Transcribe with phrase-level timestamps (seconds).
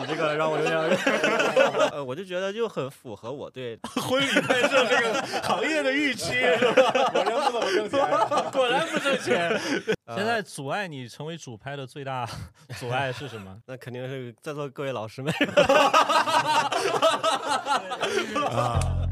[0.00, 0.78] 你这个让我有点
[1.92, 6.90] 呃，我就觉得就很符合我对婚礼拍摄这个行业的预期， 是吧？
[7.12, 8.00] 果然不怎么挣钱，
[8.52, 9.60] 果然不挣钱。
[10.14, 12.28] 现在阻碍你成为主拍的最大
[12.78, 13.56] 阻碍是什么？
[13.66, 15.32] 那肯定是在座各位老师们。
[18.50, 19.06] 啊。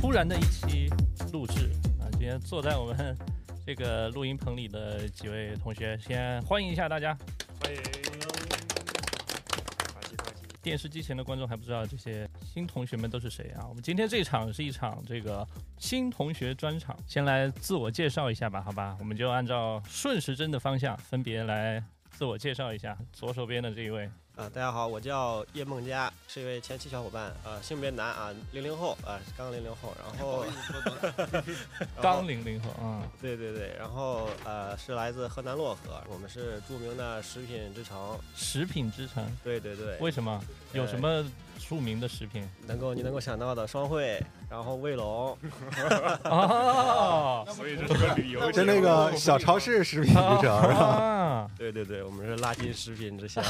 [0.00, 0.75] 突然的一期
[2.40, 3.16] 坐在我们
[3.64, 7.16] 这个录音棚里的几位同学，先欢迎一下大家。
[7.60, 7.80] 欢迎。
[10.62, 13.64] 电视机前的观众还不知道这些新同学们都是谁啊？
[13.68, 15.46] 我们今天这场是一场这个
[15.78, 18.96] 新同学专场，先来自我介绍一下吧，好吧？
[18.98, 22.98] 我们就按照顺时针的方向分别来自我介绍一下。
[23.12, 24.10] 左手边的这一位。
[24.36, 30.44] 啊，大家好，我叫叶梦佳，是一位前期小伙伴，呃，性别男啊，零零后，啊，刚零零后，然后
[32.02, 40.38] 刚零零后啊，对对对，然后呃，是来自河南漯河，我们是著名的食品之城，食品之城，对对对，为什么？
[40.76, 41.24] 有什么？
[41.68, 45.36] 著名的食品，能够你能够想到的双汇，然后卫龙，
[46.22, 51.50] 哦 所以这是个旅游，就那个小超市食品之城是吧？
[51.58, 53.42] 对对对，我们是垃圾食品之乡。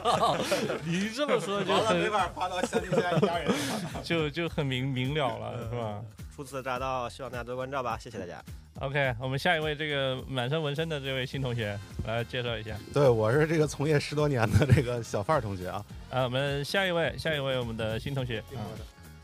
[0.00, 0.36] 靠，
[0.84, 3.50] 你这么说就很没法发到乡亲家一家人，
[4.04, 6.00] 就就很明明了了，是吧？
[6.36, 8.44] 初次乍到，希望大家多关照吧，谢谢大家。
[8.80, 12.76] OK，我们下一位这个满身纹身的这位新同学来介绍一下。
[12.92, 15.82] 对，我是这个从业十多年的这个小范儿同学啊。
[16.10, 18.44] 啊，我们下一位，下一位我们的新同学。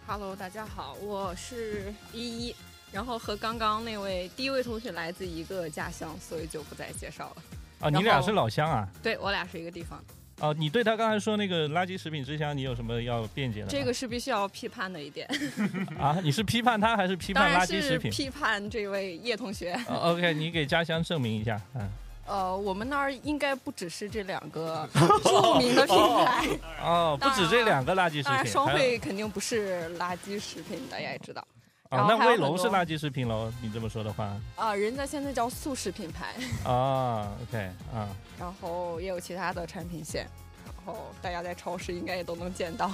[0.07, 2.57] Hello，大家好，我是依依，
[2.91, 7.43] 然后和刚刚那位第一位同学来自一个家乡，所以就不再介绍了。
[7.81, 8.89] 啊，你俩是老乡啊？
[9.03, 10.03] 对，我俩是一个地方。
[10.43, 13.69] 哦，你对他刚才说那个垃圾食品之乡，你有什么要辩解的？
[13.69, 15.29] 这个是必须要批判的一点。
[15.97, 18.11] 啊，你是批判他还是批判垃圾食品？
[18.11, 19.73] 批判这位叶同学。
[19.89, 21.61] OK，你给家乡证明一下。
[21.77, 21.89] 嗯。
[22.27, 24.89] 呃，我们那儿应该不只是这两个
[25.23, 26.49] 著名的品牌。
[26.83, 28.51] 哦，不止这两个垃圾食品。
[28.51, 31.47] 双汇肯定不是垃圾食品，大家也知道。
[31.93, 33.53] 啊，那卫龙是垃圾食品喽？
[33.61, 34.35] 你这么说的话。
[34.57, 36.35] 啊，人家现在叫素食品牌。
[36.65, 38.09] 啊，OK，啊。
[38.41, 40.27] 然后也有其他的产品线，
[40.65, 42.91] 然后大家在超市应该也都能见到。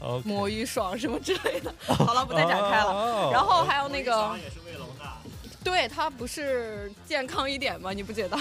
[0.00, 0.22] 哦。
[0.24, 1.74] 魔芋爽什么之类的。
[1.92, 3.30] 好了，不再展开了。
[3.32, 4.38] 然后还有那个。
[4.40, 5.04] 也是卫龙的。
[5.64, 7.90] 对，它不是健康一点吗？
[7.92, 8.38] 你不觉得？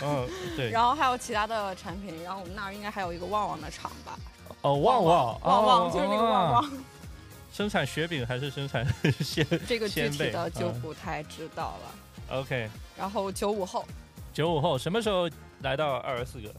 [0.00, 0.70] 嗯，对。
[0.70, 4.16] 然后还有其他的产品，然后我们那儿应该还有一个旺旺的厂吧？
[4.62, 6.70] 哦，旺旺，旺旺就是那个旺旺。
[7.56, 8.86] 生产雪饼还是生产
[9.24, 9.42] 鲜？
[9.66, 12.38] 这个具体的就不太知道了。
[12.38, 12.68] OK。
[12.98, 13.82] 然后九五后。
[14.30, 15.26] 九五后什么时候
[15.62, 16.54] 来到二十四个？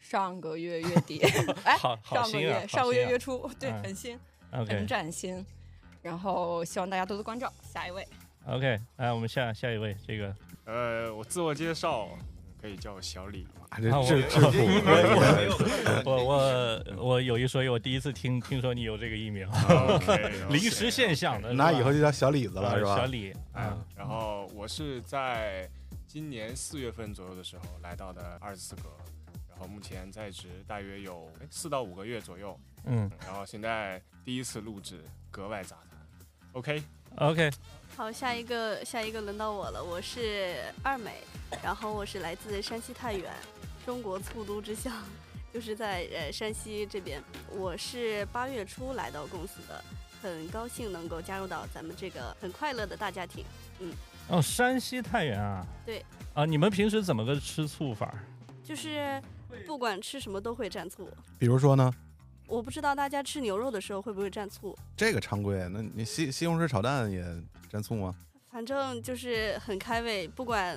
[0.00, 1.20] 上个月月底。
[1.62, 4.18] 哎，上个月上个月月初，对，很新，
[4.50, 5.46] 很崭新。
[6.02, 7.52] 然后希望大家多多关照。
[7.62, 8.04] 下一位。
[8.48, 10.34] OK，来我们下下一位，这个。
[10.64, 12.08] 呃，我自我介绍。
[12.64, 14.40] 可以叫我小李，这这这
[16.02, 19.46] 我我我有一说一，我第一次听听说你有这个艺名，
[20.48, 22.96] 临时现象的，那以后就叫小李子了，是吧？
[22.96, 23.84] 小李，嗯。
[23.94, 25.68] 然后我是在
[26.06, 28.84] 今年四月份左右的时候来到的二十四格，
[29.50, 33.10] 然后目前在职大约有四到五个月左右，嗯。
[33.26, 36.00] 然后现在第一次录制，格外杂谈
[36.52, 36.82] ，OK
[37.16, 37.50] OK。
[37.96, 41.22] 好，下一个下一个轮到我了，我是二美，
[41.62, 43.32] 然后我是来自山西太原，
[43.86, 44.92] 中国醋都之乡，
[45.52, 47.22] 就是在呃山西这边。
[47.52, 49.84] 我是八月初来到公司的，
[50.20, 53.44] 很高兴能够加入到咱们这个很快乐的大家庭。
[53.78, 53.92] 嗯，
[54.28, 55.64] 哦，山西太原啊？
[55.86, 56.04] 对。
[56.34, 58.12] 啊，你们平时怎么个吃醋法？
[58.64, 59.22] 就是
[59.64, 61.08] 不管吃什么都会蘸醋。
[61.38, 61.92] 比如说呢？
[62.46, 64.76] 我不知道大家吃牛肉的时候会不会蘸醋？
[64.96, 67.24] 这个常规，那你西西红柿炒蛋也
[67.72, 68.14] 蘸醋吗？
[68.50, 70.76] 反正就是很开胃，不管，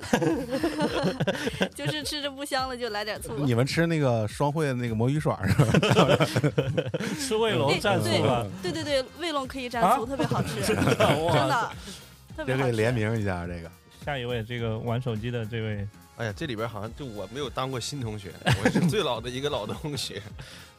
[1.76, 3.38] 就是吃着不香了就来点醋。
[3.44, 6.26] 你们吃那个双汇的那个魔芋爽是吧？
[7.20, 8.44] 吃卫龙蘸醋吧？
[8.60, 11.70] 对对对，卫龙可以蘸醋，特别好吃， 真的。
[12.38, 13.70] 这可以联名一下这个。
[14.04, 18.32] 下一位，这个玩手机的这位，哎呀，这里边好像就我没有当过新同学，
[18.64, 20.20] 我是最老的一个老同学。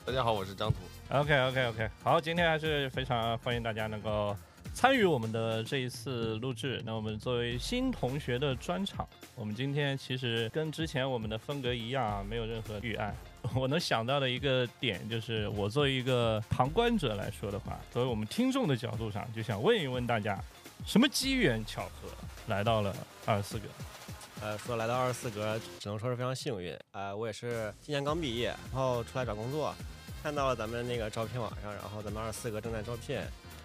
[0.10, 0.78] 大家好，我是张图。
[1.12, 4.36] OK OK OK，好，今天还是非常欢迎大家能够
[4.74, 6.82] 参与我们的这一次录制。
[6.84, 13.16] 那我们作为新同学的专场，我们今天其实跟之前我们的风格一样啊，没有任何预案。
[13.54, 20.44] 我能想到的一个点就是，我作为一个旁观者来说的话，作为我们听众的角度上，就想问一问大家，
[20.88, 22.10] 什么机缘巧合
[22.48, 22.96] 来到了
[23.28, 23.68] 二十四格？
[24.42, 26.76] 呃，说来到二十四格，只能说是非常幸运。
[26.94, 29.76] 呃，我也是今年刚毕业，然后出来找工作。
[30.22, 33.20] 看到了咱们那个招聘网上，然后咱们二十四个正在招聘，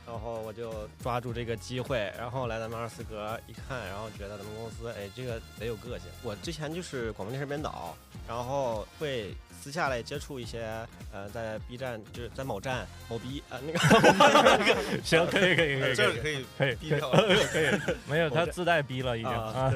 [0.07, 6.09] 然后我就抓住这个机会，然后来咱们二四格一看，然后觉得咱们公司，哎，这个贼有个性。
[6.23, 7.97] 我之前就是广播电视编导，
[8.29, 19.73] 然后会私下来接触一些，呃，在 B 站就是在某站某 B 啊那个，行，可以可以可以，这可以可以低调，可以，没有他自带 B 了已经啊，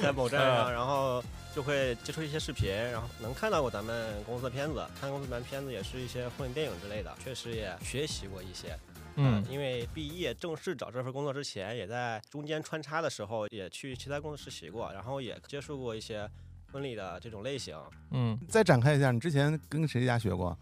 [0.00, 1.22] 在某站上，然后
[1.52, 8.78] 就会接触一些视频，然后能看到过咱们公司的片子，看公司咱片子也是一些婚礼电影之类的，确实也学习过一些。
[9.16, 16.28] 嗯，因为毕业正式找这份工作之前，也在中间穿插的时候，也去其他公司实习过，然后也接触过一些
[16.72, 17.76] 婚礼的这种类型。
[18.10, 20.56] 嗯，再展开一下，你之前跟谁家学过？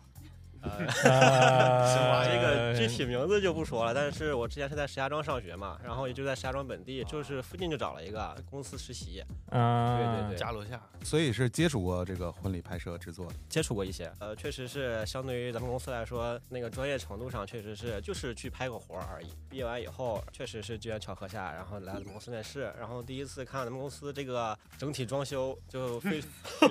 [0.63, 3.95] 呃， 这个具体名字就不说了。
[3.95, 9.25] 但是我之前是在石家庄上学嘛，然后也就在石家庄本地，就是附近就找了一个公司实习。
[9.51, 10.81] 嗯，对对对，家楼下。
[11.03, 14.13] 所以是接触过这个婚礼拍摄制作的，接触过一些。
[14.19, 19.29] 呃，确实是相对于咱们公司来说，那个专业程度上，确实是就是去拍个活儿而已。
[19.49, 26.21] 毕业完以后，确实是机缘巧合下，然后来咱们公司面试，然后第一次看咱们公司这个整体装修，就非。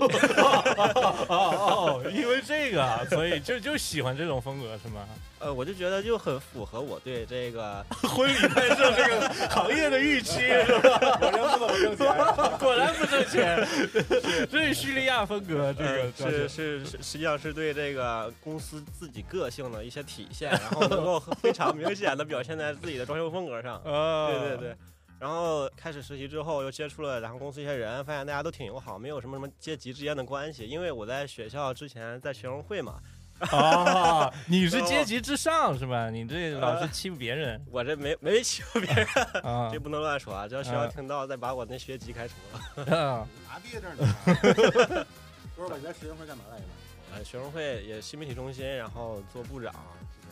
[1.28, 3.79] 哦 哦，因为这个，所以就就。
[3.80, 5.08] 喜欢这种风格是吗？
[5.40, 11.00] 呃，我就觉得就很符合我对这个 婚礼拍摄这个 行业的预期，是吧？
[11.18, 12.18] 果然不怎么挣钱，
[12.60, 13.66] 果然不挣钱。
[14.52, 23.82] 是叙利亚风格，这个是是实际上是对这个公司自己个性的一些体现，然后能够非常明显的表现在自己的装修风格上。
[23.84, 24.76] 对对对。
[25.20, 30.66] 然后开始实习之后，又接触了然后公司一些人，发现大家都挺友好，没有什么什么阶级之间的关系。
[30.66, 33.00] 因为我在学校之前在学生会嘛。
[33.52, 36.10] 啊，你是 阶级之上是吧？
[36.10, 39.08] 你这老是欺负别人，我这没没欺负别人，
[39.72, 40.48] 这不能乱说啊！
[40.48, 42.34] 只要学校听到，再把我那学籍开除
[42.82, 42.86] 了。
[43.48, 45.06] 拿毕业证呢？
[45.56, 45.76] 不是吧？
[45.78, 46.64] 你在学生会干嘛来着？
[47.16, 49.74] 呃，学生会也新媒体中心，然后做部长。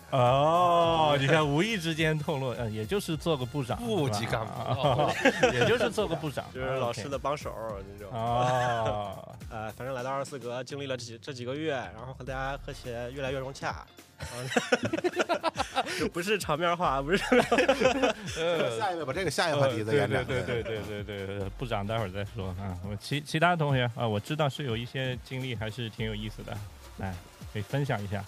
[0.09, 5.11] 哦，你看，无意之间透露，嗯，也就是做个部长，部级干部，
[5.53, 7.53] 也就是做个部长， 就是老师的帮手
[7.93, 8.11] 那种。
[8.13, 9.17] 啊，
[9.51, 13.85] 呃，反正来到二四格，经历了这几这几个月，然后和大家和谐越来越融洽。
[16.11, 17.17] 不是场面话，不是。
[18.79, 20.25] 下一位，把这个下一个话题再延展。
[20.25, 22.75] 对对对对对对，部长待会儿再说啊。
[22.89, 26.57] 我其其他同学啊，我知道是有一些经历，还是挺有意思的，
[26.97, 27.13] 来，
[27.53, 28.23] 可以分享一下。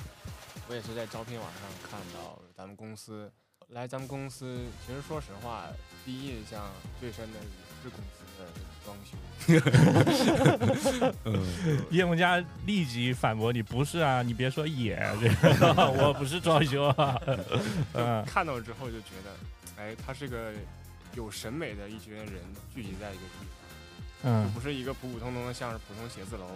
[0.69, 3.31] 我也是在招聘网上看到咱们公司
[3.69, 5.66] 来咱们公司，其实说实话，
[6.06, 6.69] 第一印象
[7.00, 7.45] 最深的也
[7.81, 8.45] 是公司的
[8.86, 9.18] 装修。
[11.89, 12.38] 叶梦佳
[12.68, 14.95] 立即反驳你：“不是啊，你别说也，
[15.98, 17.19] 我不是装修啊。
[18.25, 19.36] ”看到之后就觉得，
[19.77, 20.54] 哎，他是个
[21.16, 22.27] 有审美的一群人
[22.74, 23.45] 聚集在一个地
[24.21, 26.48] 方，嗯，不是一个普普通通的像是普通写字楼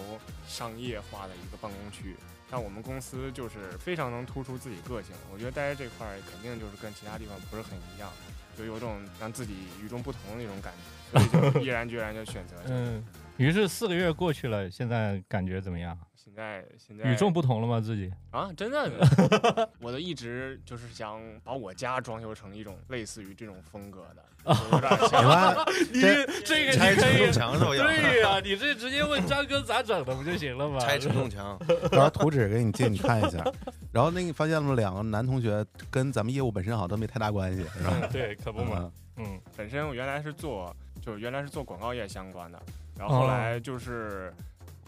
[0.47, 2.15] 商业化的一个办公区。
[2.53, 8.07] 像我们公司就是非常能突出自己个性，我觉得待在这块儿肯定就是跟其他地方不是很一样，
[8.55, 10.71] 就有种让自己与众不同的那种感
[11.11, 12.55] 觉，所以就 毅然决然就选择。
[12.67, 13.03] 嗯，
[13.37, 15.97] 于是四个月过去了，现在感觉怎么样？
[16.33, 17.79] 现在现在与众不同了吗？
[17.79, 24.25] 自己啊，真的， 我都一直就是想把我家装修成一种类似于这种风格的。
[24.73, 25.55] 有点像
[25.93, 26.01] 你
[26.43, 27.69] 这个拆承重墙是吧？
[27.69, 30.79] 对呀，你这直接问张哥咋整的不就行了吗？
[30.79, 31.57] 拆承重墙，
[31.91, 33.43] 然后图纸给你借你看一下。
[33.91, 38.09] 然后那个发现了两个男同学跟咱们业务本身好像都没太大关系，是吧？
[38.11, 38.91] 对，可不嘛。
[39.17, 42.59] 嗯，本身我原来是做，就是原来是做广告业相关的，
[42.97, 44.33] 然后后来就是。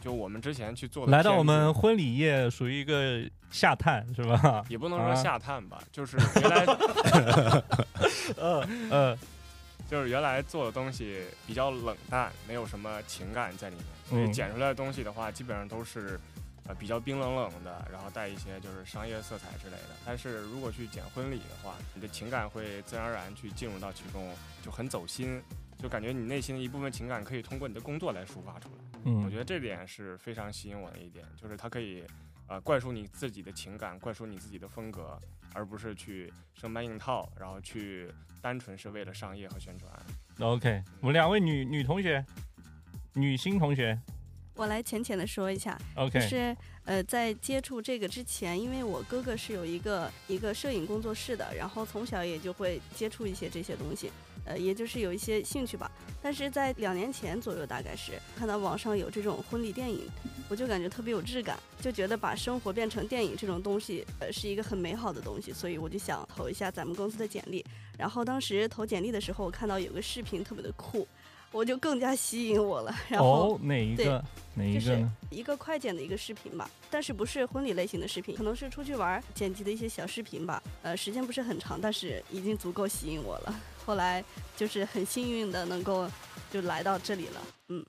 [0.05, 4.63] 就我们之前去做，来到我们婚礼业属于一个下探是吧？
[4.69, 6.63] 也不能说下探吧，就是原来，
[8.37, 9.17] 嗯嗯，
[9.89, 16.19] 就是原来做的东西比较冷淡，没有什么情感在里面，所以剪出来的东西的话，基本上都是
[16.67, 19.95] 呃比较冰冷冷的，然后带一些就是商业色彩之类的。
[20.05, 24.31] 但是如果去剪婚礼的话，你的情感会自然而然去进入到其中，
[24.63, 25.41] 就很走心。
[25.77, 32.03] 就感觉你内心的一部分情感可以通过你的工作来抒发出来，嗯，我觉得这点是非常吸引我的一点，就是它可以，
[32.47, 35.17] 呃，灌输你自己的情感，灌输你自己的风格，
[35.53, 39.91] 而不是去生搬硬套，然后去单纯是为了商业和宣传。
[40.39, 42.25] OK，我们两位女女同学，
[43.13, 43.97] 女星同学，
[44.55, 54.09] 我来浅浅的说一下，OK，就是呃，在接触这个之前，因为我哥哥是有一个一个摄影工作室的，然后从小也就会接触一些这些东西。
[54.47, 55.89] 呃，也就是有一些兴趣吧，
[56.21, 60.01] 但是在两年前左右，大概是看到网上有这种婚礼电影，
[60.47, 67.65] 我就感觉特别有质感，就觉得把生活变成电影这种东西，呃，是一个很美好的东西，所以我就想投一下咱们公司的简历。
[67.97, 71.07] 然后当时投简历的时候，我看到有个视频特别的酷。
[71.55, 72.93] 我就更加吸引我了。
[73.07, 74.21] 然后哪一个？
[74.55, 75.11] 哪一个呢？
[75.29, 80.61] 一个快剪的一个视频吧，但是不是婚礼类型的视频，可能是出去玩剪辑的一些小视频吧。
[80.81, 83.55] 呃，时间不是很长，但是已经足够吸引我了。
[83.85, 84.23] 后来
[84.57, 86.09] 就是很幸运的能够
[86.51, 87.41] 就来到这里了。
[87.69, 87.85] 嗯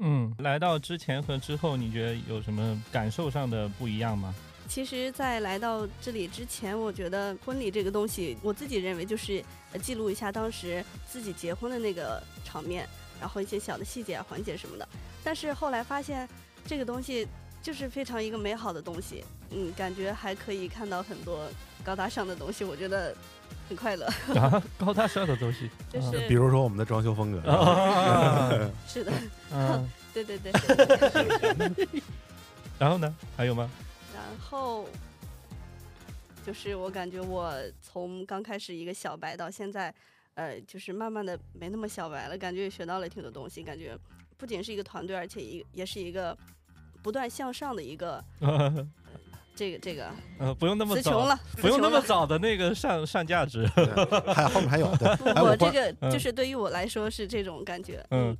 [0.00, 4.34] 嗯，来到之前和之后，你觉得有什么感受上的不一样吗？
[4.68, 9.42] 其实，在来到这里之前，我觉得婚礼这个东西，我自己认为就是
[9.82, 12.88] 记录一下当时自己结婚的那个场面，
[13.20, 14.88] 然后一些小的细节啊、环节什么的。
[15.22, 16.28] 但是后来发现，
[16.64, 17.26] 这个东西
[17.62, 21.48] 就是非常一个美好的东西，嗯，感觉还可以看到很多
[21.84, 23.14] 高大上的东西，我觉得
[23.68, 24.06] 很快乐。
[24.34, 27.40] 啊，高大上的东西，就是比如说我们的装修风格。
[28.86, 29.12] 是的，
[29.52, 30.52] 嗯，对 对对。
[32.78, 33.14] 然后呢？
[33.36, 33.68] 还有吗？
[34.14, 34.86] 然后
[36.48, 39.94] 就是我感觉我从刚开始一个小白到现在，
[40.32, 43.62] 呃，就是慢慢的没那么小白了，感觉也学到了挺多东西。
[43.62, 43.94] 感觉
[44.38, 46.34] 不仅是一个团队，而且一也是一个
[47.02, 48.24] 不断向上的一个
[49.54, 50.10] 这 个这个。
[50.38, 53.66] 呃，不用那么词穷了，不用那么早的那个上上价值，
[54.34, 54.86] 还后面还有。
[55.44, 58.34] 我这个就是对于我来说是这种感觉，嗯。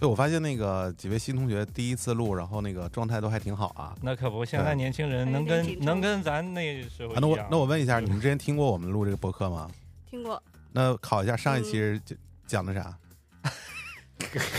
[0.00, 3.94] 对，我发现那个几位新同学第一次录，然后那个状态都还挺好啊。
[4.00, 9.70] 那可不，现在年轻人能跟能跟咱那时候那我那我问一下，你们之前听过我们录这个播客吗？
[10.08, 10.42] 听过。
[10.72, 12.16] 那考一下上一期讲
[12.46, 12.98] 讲的啥？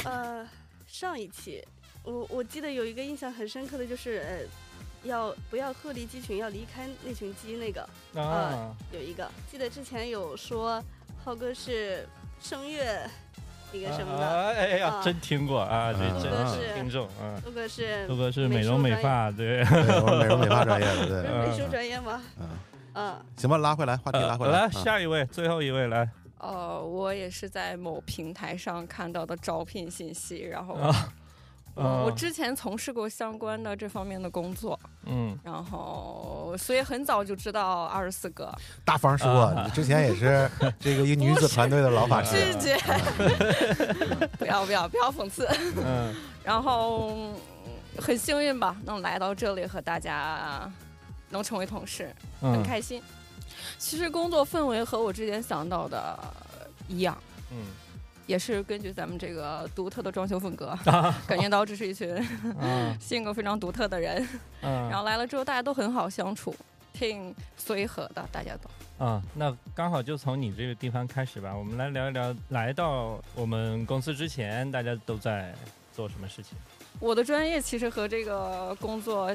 [0.05, 0.47] 呃，
[0.85, 1.65] 上一期
[2.03, 10.83] 我我记得有一个印象很深刻的就是呃，要不要鹤立鸡群，要离开那群鸡那个啊，有一个记得之前有说
[11.25, 12.07] 浩哥是
[12.39, 13.09] 声乐。
[13.71, 14.27] 一个什么的？
[14.27, 15.93] 哎呀，真听过啊！
[15.93, 17.39] 这真是听众啊。
[17.45, 21.31] 陆哥是陆哥是美容美发，对，美容美发专业的，对。
[21.47, 22.21] 美术专业吗？
[22.39, 22.49] 嗯
[22.93, 23.15] 嗯。
[23.37, 24.61] 行吧，拉回来，话题拉回来。
[24.63, 26.09] 来，下一位，最后一位来。
[26.39, 30.77] 呃，我也是在某平台上看到的招聘信息，然后。
[31.73, 38.53] 我之前从事过相关的这方面的工作，嗯，然后所以很早就知道二十四个。
[38.85, 42.37] 大方说，你之前也是 这个一女子团队的老法师。
[42.37, 42.77] 师姐，
[44.37, 45.47] 不要不要不要讽刺。
[45.83, 47.33] 嗯，然后
[47.97, 50.71] 很幸运吧，能来到这里和大家
[51.29, 53.01] 能成为同事，很开心。
[53.77, 56.19] 其实工作氛围和我之前想到的
[56.87, 57.17] 一样，
[57.51, 57.57] 嗯。
[58.31, 60.73] 也是根据咱们这个独特的装修风格，
[61.27, 62.07] 感觉到这是一群
[62.97, 64.25] 性格非常独特的人。
[64.61, 66.55] 然后来了之后，大家都很好相处，
[66.93, 69.05] 挺随和的，大家都。
[69.05, 71.53] 啊，那刚好就从你这个地方开始吧。
[71.53, 75.53] 我们来聊一聊，来到我们公司之前，大家都在
[75.93, 76.57] 做什么事情？
[77.01, 79.29] 我的专业其实和这个工作。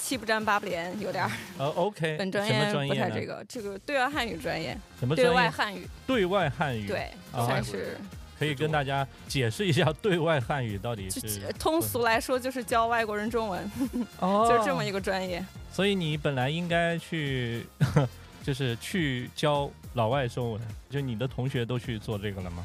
[0.00, 1.30] 七不沾八不连，有点儿。
[1.58, 2.16] 呃，OK。
[2.18, 4.76] 本专业不太这个，这个对外汉语专业。
[4.98, 5.86] 什么对外汉语？
[6.06, 6.86] 对外汉语。
[6.86, 7.96] 对，算是。
[8.38, 11.46] 可以跟大家解释一下对外汉语到底是？
[11.58, 13.70] 通俗来说，就是教外国人中文。
[14.18, 14.48] 哦。
[14.48, 15.44] 就这么一个专业。
[15.70, 17.66] 所以你本来应该去，
[18.42, 20.60] 就是去教老外中文。
[20.88, 22.64] 就你的同学都去做这个了吗？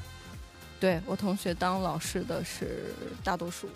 [0.80, 3.70] 对我同学当老师的是大多数。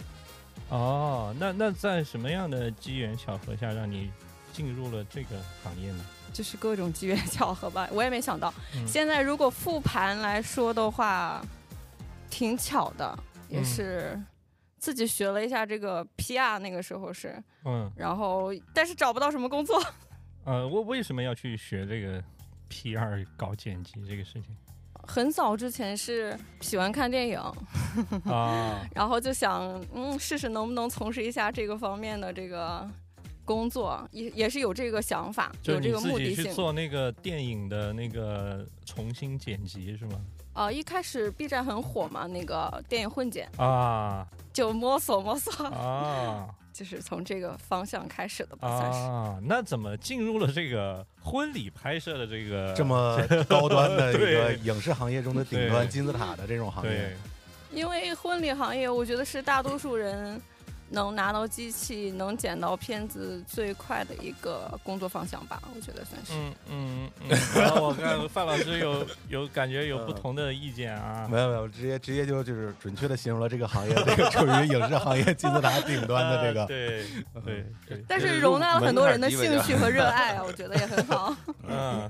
[0.69, 4.11] 哦，那那在什么样的机缘巧合下让你
[4.53, 6.05] 进入了这个行业呢？
[6.31, 8.53] 就是各种机缘 巧合吧，我也没想到。
[8.85, 11.43] 现在如果复盘来说的话，
[12.29, 13.17] 挺巧的，
[13.49, 14.19] 也是
[14.77, 17.35] 自己学了一下这个 PR，那个时候是，
[17.65, 19.81] 嗯，然后但是找不到什么工作。
[20.45, 22.23] 呃，我为什么要去学这个
[22.69, 24.55] PR 搞剪辑这个事情？
[25.09, 27.39] 很早之前是喜欢看电影，
[28.25, 32.87] 啊， 然后就想嗯试试能不能从事一下这个方面的这个
[33.43, 36.45] 工作，也也是有这个想法，有这个目的性。
[36.45, 40.21] 去做那个电影的那个重新剪辑是吗？
[40.53, 46.47] 啊，一开始 B 站很火嘛，那个电影混剪啊，就摸索摸索啊。
[46.79, 48.99] 就是从这个方向开始的吧，算是。
[48.99, 57.13] 啊，那怎么进入了这个婚礼拍摄的这个这么高端的一个 影视行业中的顶端金字塔的这种行业？
[57.73, 60.41] 因为婚礼行业，我觉得是大多数人。
[60.91, 66.33] 能拿到机器，能剪到片子最快的一个工作方向吧，我觉得算是。
[66.33, 67.37] 嗯嗯嗯。
[67.81, 71.27] 我看范老师有 有感觉有不同的意见啊？
[71.29, 76.65] 没有没有，直接直接就就是准确的形容了这个行业，这个处于影视行业金字塔顶端的这个。
[76.65, 77.05] 对
[77.45, 78.03] 对对。
[78.07, 81.35] 但是容纳了很多人的兴趣和热爱啊，我觉得也很好。
[81.67, 82.09] 嗯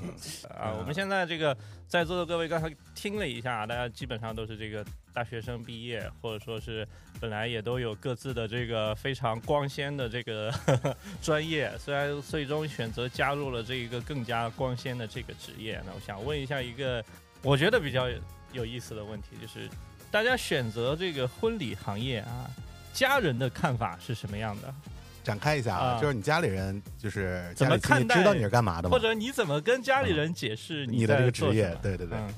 [0.57, 1.55] 啊，我们现在这个
[1.87, 4.85] 在座的各位刚才听了一下，大家基本上都是这个。
[5.11, 6.87] 大学生毕业，或者说是
[7.19, 10.53] 本来也都有各自的这个非常光鲜的这个
[11.21, 15.81] 专业，虽然最终选择加入了这一个更加光鲜的这个职业。
[15.85, 17.03] 那我想问一下一个
[17.41, 18.07] 我觉得比较
[18.51, 19.69] 有意思的问题，就是
[20.11, 22.49] 大家选择这个婚礼行业啊，
[22.93, 24.73] 家人的看法是什么样的？
[25.21, 28.15] 展开一下啊，就是你家里人就是怎么看待？
[28.17, 28.91] 知道你是干嘛的吗？
[28.91, 31.77] 或者你怎么跟家里人解释你的这个职业？
[31.81, 32.17] 对对对。
[32.17, 32.33] 嗯，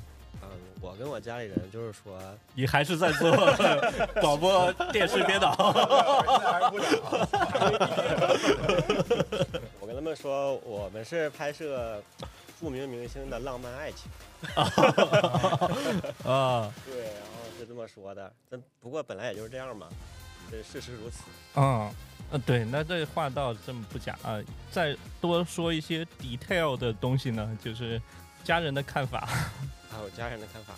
[0.81, 2.19] 我跟我家里人就是说，
[2.55, 3.31] 你还是在做
[4.19, 5.55] 广播电视编导。
[9.79, 12.01] 我跟他们说，我们是拍摄
[12.59, 14.09] 著名明星的浪漫爱情。
[16.25, 18.33] 啊，对，然后是这么说的。
[18.49, 19.87] 但不过本来也就是这样嘛，
[20.49, 21.21] 这事实如此。
[21.55, 21.89] 嗯。
[22.31, 24.39] 呃，对，那这话倒这么不假啊，
[24.71, 28.01] 再多说一些 detail 的东西呢，就是
[28.41, 29.27] 家人的看法，
[29.91, 30.73] 还有家人的看法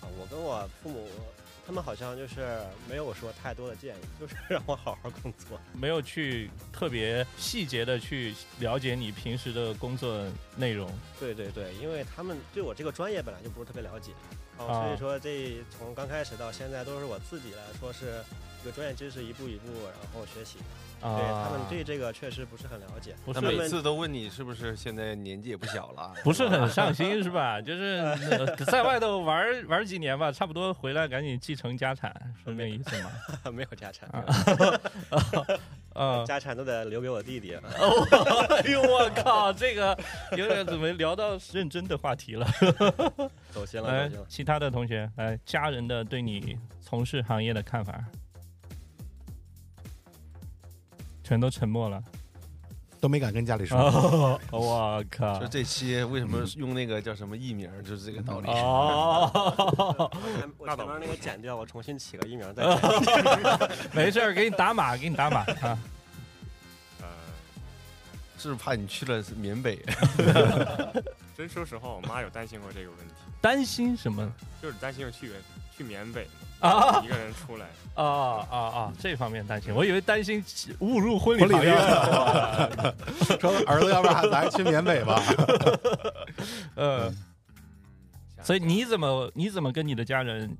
[0.00, 1.08] 啊，我跟我父母，
[1.66, 10.24] 他们好像就是没有说太多的建议，就是 让我好好工作，没有去特别细节的去了解你平时的工作
[10.56, 10.90] 内容。
[11.18, 14.12] 对对对，因为他们对我这个专业本来就不是特别了解，
[14.58, 18.22] 啊，所以说这从刚开始到现在都是我自己来说是
[18.62, 20.58] 一个专业知识一步一步然后学习。
[21.00, 27.60] 对他们对这个确实不是很了解，他每次都问你是不是现在年纪也不小了，不是很上心是吧？
[27.60, 28.04] 就是
[28.66, 32.14] 在外头玩玩几年吧，差不多回来赶紧继承家产，
[32.44, 33.10] 是那意思吗？
[33.50, 34.08] 没有家产，
[35.94, 37.54] 啊，家产都得留给我弟弟。
[37.54, 39.98] 哎呦我靠，这个
[40.36, 42.46] 有点怎么聊到认真的话题了？
[43.50, 48.04] 走心了，来，其他的同学，来，家人的对你从事行业的看法。
[51.30, 52.02] 全都沉默了，
[53.00, 54.36] 都没敢跟家里说。
[54.50, 55.38] 我靠！
[55.38, 58.48] 就这期为什么用那个叫什么艺名，就是这个道理。
[58.48, 60.10] 哦，
[60.58, 62.64] 我前面那个剪掉，我重新起个艺名再。
[63.94, 65.78] 没事儿，给你打码，给你打码啊。
[67.00, 67.06] 呃，
[68.36, 69.78] 是怕你去了缅北。
[71.38, 73.14] 真说实话，我妈有担心过这个问题。
[73.40, 74.28] 担心什么？
[74.60, 75.30] 就是担心我去
[75.78, 76.26] 去缅北。
[76.60, 78.04] 啊，一个人出来啊
[78.50, 78.92] 啊啊！
[79.00, 80.44] 这方面担心，我以为担心
[80.80, 81.70] 误入婚礼行业。
[83.40, 85.22] 说儿子，要不然咱去缅北吧？
[86.76, 87.12] 呃，
[88.42, 90.56] 所以你怎么你怎么跟你的家人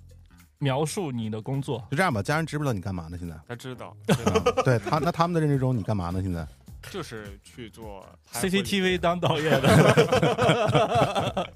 [0.58, 1.86] 描述你的工作？
[1.90, 3.16] 就这样吧，家人知不知道你干嘛呢？
[3.18, 3.96] 现在他知道，
[4.64, 6.20] 对他那他们的认知中你干嘛呢？
[6.22, 6.46] 现在
[6.90, 11.50] 就是去做 CCTV 当导演的。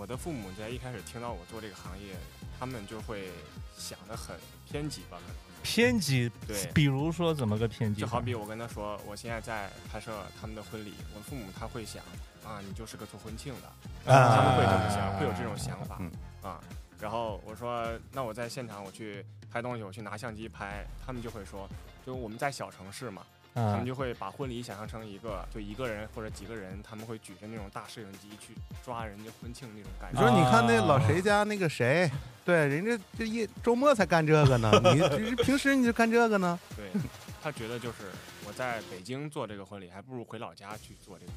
[0.00, 2.16] 我的父母在一开始听到我做这个行业。
[2.58, 3.30] 他们就会
[3.74, 4.36] 想的很
[4.70, 5.16] 偏激吧？
[5.16, 8.02] 可能偏激，对，比如说怎么个偏激？
[8.02, 12.04] 就好比我跟他说，我现在在拍摄他们的婚礼，我父母他会想
[12.44, 13.72] 啊，你就是个做婚庆的，
[14.04, 15.98] 他们会这么想，会有这种想法
[16.42, 16.60] 啊。
[16.98, 21.66] 然后我说，那我在现场我去拍东西，我去拿相机拍，他们就会说，
[22.04, 23.24] 就我们在小城市嘛。
[23.54, 30.20] 他们就会把婚礼想象成一个，就一个人或者几个人，他们会举着那种大摄影机去抓人家婚庆那种感觉。
[30.20, 32.10] 你说，你看那老谁家那个谁，
[32.44, 34.70] 对，人家这一周末才干这个呢，
[35.18, 36.58] 你平时你就干这个呢？
[36.76, 36.86] 对，
[37.42, 38.10] 他觉得就是
[38.46, 41.32] 我在北京做这个婚礼，还不如回老家去做这个。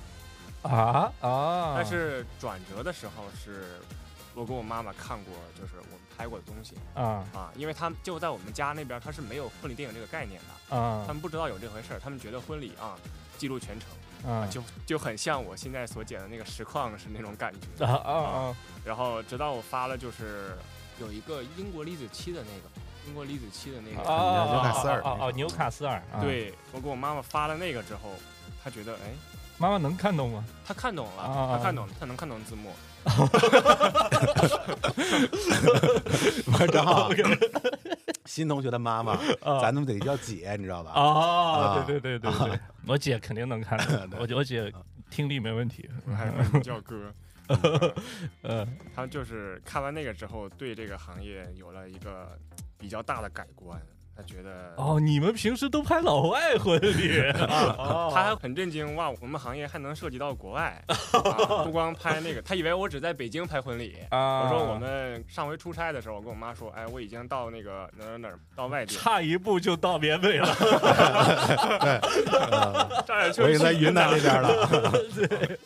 [0.76, 1.74] 啊啊！
[1.76, 3.80] 但是转折的时候是。
[4.36, 12.96] 我跟我妈妈看过，就是我们拍过的东西啊啊，因为他们就在我们家那边，他是没有婚礼电影这个概念的啊，他们不知道有这回事儿，他们觉得婚礼啊，
[13.38, 20.58] 记录全程啊，就就很像我现在所剪的那个实况是那种感觉啊啊啊，然后直到我发了，就是
[21.00, 22.70] 有一个英国李子柒的那个
[23.08, 28.14] 英国李子柒的那个纽卡斯尔哦纽卡斯尔，对我给我妈妈发了那个之后，
[28.64, 29.14] 她觉得哎，
[29.58, 30.44] 妈妈能看懂吗？
[30.66, 32.72] 她看懂了，她看懂了，她能看懂字幕。
[33.06, 34.48] 哈哈哈哈
[36.58, 36.68] 哈！
[36.68, 37.10] 正好，
[38.26, 39.18] 新同学的妈妈，
[39.62, 40.92] 咱们得叫姐，你知道吧？
[40.92, 43.78] 啊，对对对对对， 我姐肯定能看
[44.10, 44.72] 懂，我我姐
[45.10, 47.14] 听力没问题，还叫哥。
[48.42, 52.38] 呃，他就是看完那个之后，对这个行业有了一个
[52.78, 53.80] 比较大的改观。
[54.16, 57.76] 他觉得哦，你们平时都拍老外婚礼啊？
[58.14, 60.80] 他还很震惊哇，我们行业还能涉及到国外，
[61.64, 64.44] 不光拍那个，他以为我只在北京拍婚礼啊。
[64.44, 70.48] 我说我们上回出差的时候，我跟我妈说，哎，我已经到那个哪哪哪儿到外地，差一步就到缅北了，
[73.08, 74.68] 对，我已经在云南那边了，
[75.16, 75.60] 对，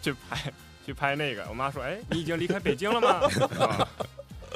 [0.00, 0.52] 去拍
[0.86, 1.44] 去拍那个。
[1.50, 3.20] 我妈说，哎，你已经离开北京了吗？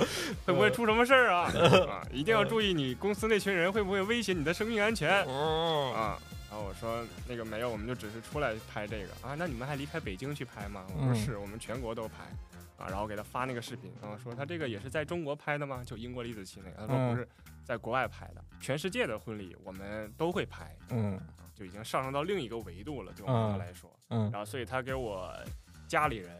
[0.46, 1.50] 会不会出什么事儿啊？
[1.88, 5.22] 啊，一定要注意，你公司那群人会不会威胁你的生命安全？
[5.24, 6.18] 哦，啊，
[6.50, 9.34] 然后我说那个没有，我们就只是出来拍这个啊。
[9.38, 10.86] 那你们还离开北京去拍吗？
[10.96, 12.24] 我说是我们全国都拍
[12.76, 12.86] 啊。
[12.88, 15.82] 然后给他发那个视频，然后说他这个也是在中国拍的吗？
[15.84, 17.28] 就英国李子柒那个，他说不是，
[17.64, 20.76] 在国外拍的，全世界的婚礼我们都会拍。
[20.90, 21.20] 嗯，
[21.54, 23.90] 就已经上升到另一个维度了，对我们来说。
[24.10, 25.32] 嗯，然后所以他给我
[25.86, 26.30] 家里人。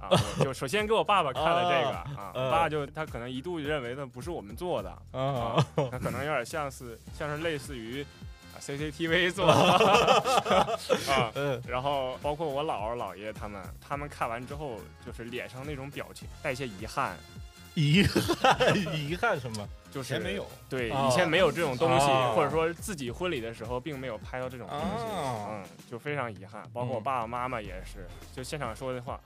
[0.00, 5.56] 啊，就首先给我爸爸看了这个啊，我爸就他可能一度认为那不是我们做的啊，
[5.90, 8.04] 他可能有点像是像是类似于
[8.60, 9.52] CCTV 做的
[11.12, 11.32] 啊，
[11.66, 17.16] 然后包括我姥姥姥爷他们，他们看完之后就是脸上那种表情带一些遗憾。
[17.74, 18.56] 遗憾，
[18.96, 19.68] 遗憾什么？
[19.92, 25.04] 就是没有对，以前没有这种东西，或者说自己婚礼的时候并没有拍到这种东西，
[25.50, 26.62] 嗯，就非常遗憾。
[26.72, 29.20] 包括我爸爸妈妈也是，就现场说的话，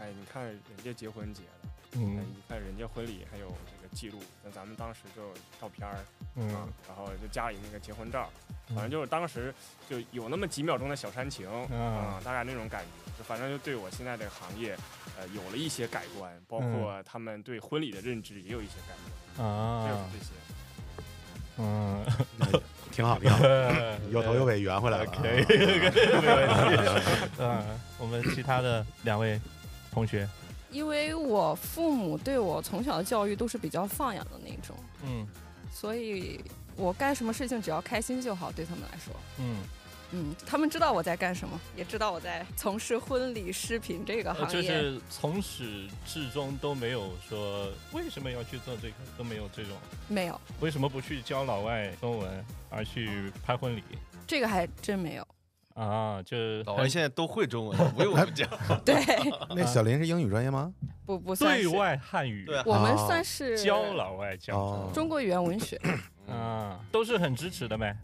[0.00, 1.48] 哎，你看人家结婚结的，
[1.92, 5.96] 嗯，你看人家婚礼还有这个记录，那咱们当时就照片儿，
[6.36, 6.48] 嗯，
[6.88, 8.28] 然后就家里那个结婚照，
[8.68, 9.54] 反正就是当时
[9.88, 14.76] 就有那么几秒钟的小煽情，嗯，大概那种感觉，就反正就对我现在这个行业。
[15.16, 18.96] 呃，有了一些改观，包括他们对婚礼的认知也有一些改
[19.36, 20.32] 观啊，就是这些。
[21.56, 22.04] 嗯，
[22.90, 23.38] 挺好，挺好，
[24.10, 25.58] 有头有尾圆回来了，可以，可以，
[26.20, 27.30] 没问题。
[27.38, 29.40] 嗯，我们其他的两位
[29.94, 30.28] 同学，
[30.70, 35.26] 因为我父母对我从小的教育都是比较放养的那种，嗯，
[35.72, 36.40] 所以
[36.76, 39.56] 我干什么事情只要开心就好，对他们来说，嗯。
[40.16, 44.62] 嗯，他们知道我在干什么，也知道我在从事婚礼视频这个行业。
[44.62, 49.72] 就是从始至终都没有说为什么要去做这个，都没有这种。
[50.06, 50.40] 没有。
[50.60, 53.82] 为什么不去教老外中文，而去拍婚礼？
[54.24, 55.26] 这个还真没有。
[55.74, 58.48] 啊，就老外现在都会中文，不用我们讲。
[58.84, 58.94] 对。
[59.54, 60.72] 那小林是英语专业吗？
[61.04, 61.56] 不不算。
[61.56, 62.46] 对外汉语。
[62.64, 65.80] 我们算是教老外教中国语言文学。
[66.28, 67.96] 啊，都是很支持的呗。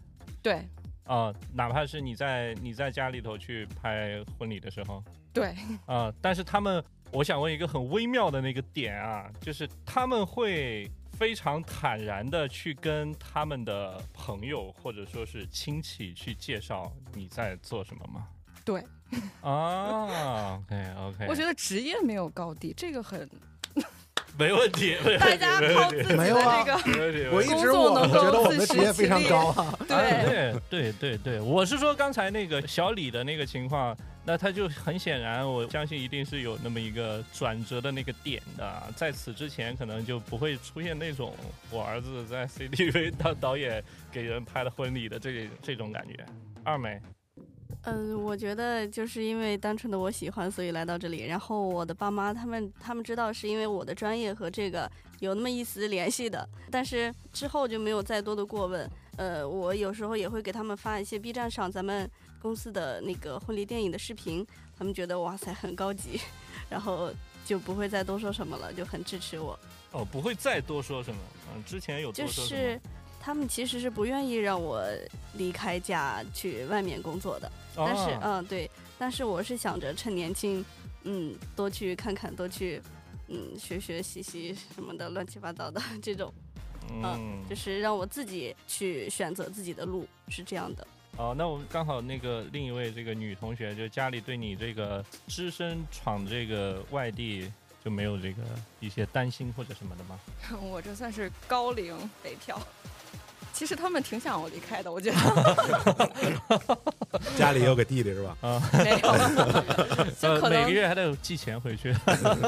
[0.43, 0.69] 对。
[1.05, 5.03] 啊，哪怕是你在你在家里头去拍婚礼的时候，
[5.33, 5.57] 对，
[5.87, 10.89] 啊，但是他们，我想问一个很微妙的那个点啊，就是他们会
[11.21, 18.27] 非常坦然的去跟他们的朋友或者说是亲戚去介绍你在做什么吗？
[18.65, 18.83] 对，
[19.43, 23.29] 啊，OK OK，我觉得职业没有高低，这个很。
[24.39, 26.17] 没问题，大家靠自己的
[27.13, 29.29] 这个工作能够自食其力。
[29.87, 41.35] 对对对对，我是说刚才那个小李的那个情况，那他就很显然，我相信一定是有那么一个转折的那个点的，在此之前可能就不会出现那种
[41.71, 46.25] 我儿子在 CTV 当导演给人拍了婚礼的这这种感觉。
[46.65, 47.01] 二美。
[47.83, 51.27] 嗯，我觉得就是因为单纯的我喜欢，所以来到这里。
[51.27, 58.89] 然后我的爸妈他们他们知道是因为我的专业和这个有那么一丝联系的，但是之后就没有再多的过问。
[59.17, 64.47] 呃，我有时候也会给他们发一些 B 站上咱们公司的那个婚礼电影的视频，
[64.79, 66.21] 他们觉得哇塞很高级，
[66.69, 67.13] 然后
[67.45, 69.59] 就不会再多说什么了，就很支持我。
[69.93, 71.21] 哦，不会再多说什么。
[71.55, 72.81] 嗯，之前有就是。
[73.21, 74.83] 他们其实是不愿意让我
[75.35, 80.65] 离开家去外面工作的，但是嗯对，但是我是想着趁年轻，
[81.05, 82.81] 嗯多去看看，多去
[83.29, 86.33] 嗯学学习习什么的乱七八糟的这种，
[86.91, 90.87] 嗯就是让我自己去选择自己的路是这样的。
[91.19, 97.53] 哦，那我们刚好那个另一位这个女同学，就家里对你这个只身闯这个外地
[97.85, 98.43] 就没有这个
[98.79, 100.19] 一些担心或者什么的吗？
[100.63, 102.59] 我这算是高龄北漂。
[103.53, 105.17] 其实他们挺想我离开的，我觉得。
[107.37, 108.37] 家里有个弟弟是吧？
[108.41, 108.99] 啊，没有。
[110.19, 111.95] 就可能每个月还得寄钱回去。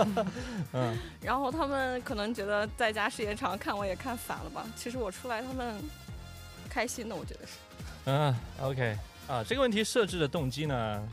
[0.72, 0.98] 嗯。
[1.20, 4.64] 然后他们可能觉得在家时间长，看我也看烦了吧？
[4.76, 5.74] 其实我出来，他们
[6.70, 7.52] 开心的，我觉得是。
[8.06, 8.96] 嗯，OK，
[9.28, 11.08] 啊，这个问题设置的动机呢？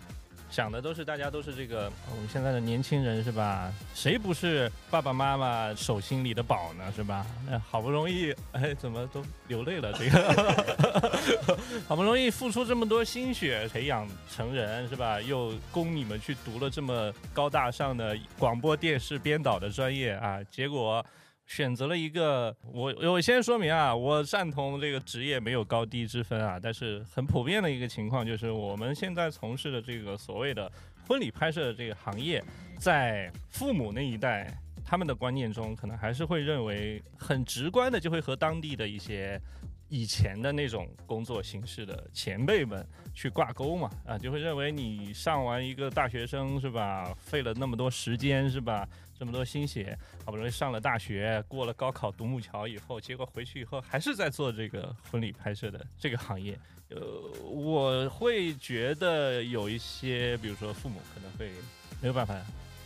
[0.50, 3.72] 想的都是大家都是这个我们现在的年轻人是吧？
[3.94, 6.92] 谁不是爸爸妈妈手心里的宝呢？
[6.96, 7.26] 是吧？
[7.48, 9.94] 那好不容易哎，怎么都流泪了？
[9.94, 11.58] 这个
[11.88, 15.22] 好不容易付出这么多心血培养成人是吧？
[15.22, 21.06] 又供你们去读了这么高大上的广播电视编导的专业啊，结果。
[21.50, 30.72] 选择了一个，我我先说明啊，我赞同这个职业没有高低之分啊，但是很普遍的一个情况就是，我们现在从事的这个所谓的
[31.08, 32.42] 婚礼拍摄的这个行业，
[32.78, 39.42] 在父母那一代他们的观念中，可能还是会认为很直观的，就会和当地的一些
[39.88, 48.88] 以前的那种工作形式的前辈们去挂钩嘛，啊，就会认为你上完一个大学生是吧，费了那么多时间是吧？
[49.20, 56.58] 这么多心血，好不容易上了大学，过了高考独木桥以后，结果回去以后还是在做这个婚礼拍摄的这个行业。
[56.92, 57.02] 呃，
[57.44, 61.52] 我会觉得有一些，比如说父母可能会
[62.00, 62.34] 没有办法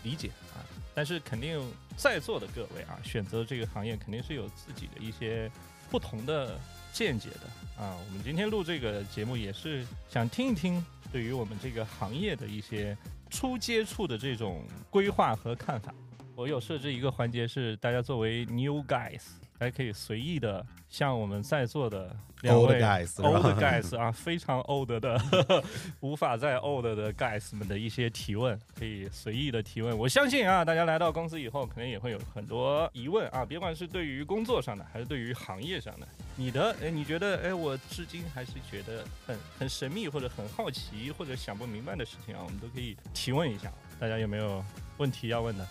[0.02, 0.65] 理解啊，
[0.96, 1.62] 但是肯定
[1.96, 5.52] 在座的各位啊，选择这个行业肯定是有自己的一些
[5.91, 6.60] 不同的
[6.91, 7.96] 见解的啊。
[8.08, 12.98] 我们今天录这个节目也是想听一听对于我们这个行业的一些。
[13.36, 15.91] 初接触的这种规划和看法。
[16.36, 19.22] 我有设置一个环节，是大家作为 new guys，
[19.60, 25.22] 大家可以随意的向我们在座的两位 old guys old guys 啊， 非常 old 的，
[26.02, 29.96] 无法再 old 的 guys 们的一些提问，可以随意的提问。
[29.96, 36.08] 我相信啊，大家来到公司以后，可能也会有很多疑问啊，别管是对于工作上的，还是对于行业上的。
[36.36, 43.72] 你的哎，你觉得哎，我至今还是觉得很很神秘或者很好奇或者想不明白的事情啊，我们都可以提问一下。
[44.00, 44.65] 大家有没有
[44.98, 45.65] 问题要问的？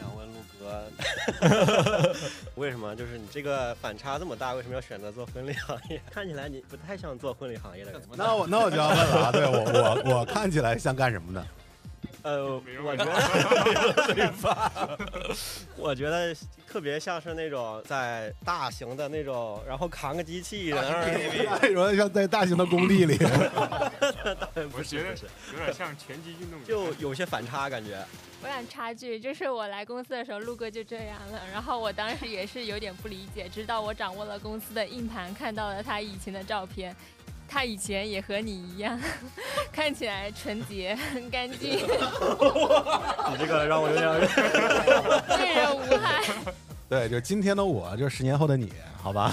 [0.00, 2.12] 想问陆哥，
[2.56, 4.52] 为什么就是你这个反差这么大？
[4.54, 6.00] 为什么要选择做婚礼行业？
[6.10, 7.92] 看起来你不太像做婚礼行业的。
[8.16, 9.32] 那我那我就要问了啊！
[9.32, 9.60] 对我
[10.04, 11.46] 我我看起来像干什么的？
[12.22, 13.12] 呃， 我觉得
[15.76, 16.34] 我觉得
[16.66, 23.16] 特别像是那种在大型的那种，然后扛个机器，然后有点像在大型的工地里。
[24.72, 25.10] 我觉得
[25.52, 28.04] 有点像拳击运动员，就有些反差感觉。
[28.42, 36.94] 我想插句，就是我来公司的时候，陆哥就这样了，然后我当时也是有点不理解，直到我掌握了公司的硬盘，看到了他以前的照片。
[37.48, 39.00] 他以前也和你一样，
[39.72, 41.70] 看起来纯洁、很干净。
[41.70, 44.20] 你这个让我有点
[45.28, 46.22] 对 人无害。
[46.88, 49.32] 对，就今天的我，就是十年后的你，好吧？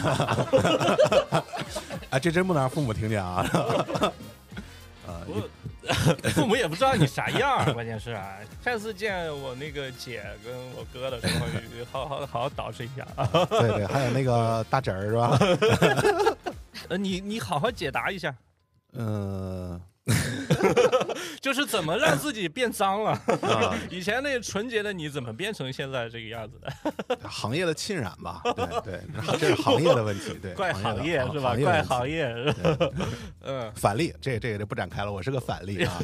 [2.09, 3.45] 啊， 这真不能让父母听见啊！
[5.07, 5.21] 啊，
[6.33, 11.27] 父母也不知道你啥样，关键是啊，下次见我那个姐跟我哥的时
[11.93, 13.25] 候，好好好好捯饬一下啊。
[13.49, 15.37] 对对，还有那个大侄儿是吧？
[16.89, 18.35] 呃，你你好好解答一下，
[18.93, 19.79] 嗯，
[21.41, 23.19] 就是怎么让自己变脏了？
[23.89, 27.17] 以前那纯洁的你怎么变成现在这个样子的？
[27.27, 28.41] 行业的浸染吧，
[28.83, 29.01] 对对，
[29.39, 31.55] 这是行业的问题，对，怪行业是吧？
[31.55, 32.33] 怪行业，
[33.41, 35.99] 嗯，反例，这这个就不展开了，我是个反例啊，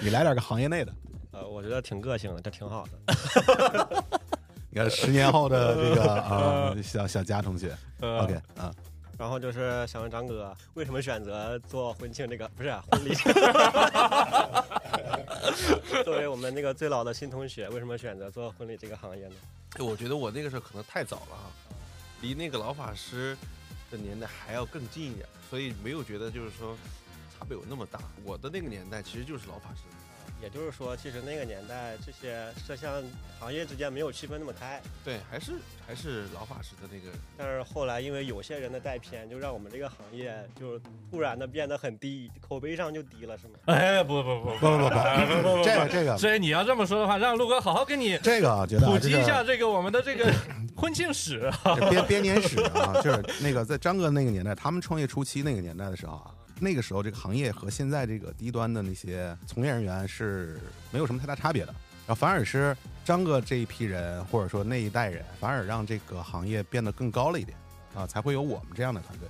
[0.00, 0.92] 你来点个行业内的，
[1.32, 4.04] 呃，我觉得挺个性的，这挺好的。
[4.70, 8.72] 你看十年后的这个啊，小小佳同学，OK 啊。
[9.22, 12.48] 然后就是想问张哥，为什么选择做婚庆这个？
[12.58, 13.14] 不是婚礼。
[16.02, 19.34] 作为我们那个最老的新同学，为什么选择做婚礼这个行业呢？
[19.78, 21.46] 我觉得我那个时候可能太早了啊，
[22.20, 23.36] 离那个老法师
[23.92, 26.76] 的年代还要更近一点，所以没有觉得就是说
[27.38, 28.00] 差别有那么大。
[28.24, 29.82] 我的那个年代其实就是老法师。
[30.42, 33.00] 也就是说，其实那个年代这些摄像
[33.38, 34.82] 行业之间没有区分那么开。
[35.04, 35.52] 对，还是
[35.86, 37.16] 还是老法师的那个。
[37.38, 40.76] 但是后来因为有些人的带偏，就让我们这个行业就
[41.12, 43.54] 突然的变得很低，口碑上就低了，是吗？
[43.66, 50.28] 哎，不不不不不不不，这个这个，所以你要这么说的话，让陆哥好好给你这个觉得普及一下这个我们的这个
[50.76, 51.48] 婚庆史、
[51.88, 56.34] 编编年史啊，就是那个在张哥那个年代，他们创业初期那个年代的时候啊。
[56.60, 60.60] 那个时候，这个行业和现在这个低端的那些从业人员是
[60.90, 61.72] 没有什么太大差别的，
[62.06, 67.56] 然后反而是张哥这一批人或者说那一代人，反而让这个行业变得更高了一点，
[67.94, 69.28] 啊，才会有我们这样的团队，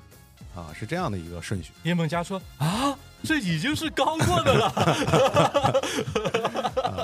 [0.55, 1.73] 啊，是这样的一个顺序。
[1.85, 4.73] 叶梦佳说：“啊，这已经是刚过的了。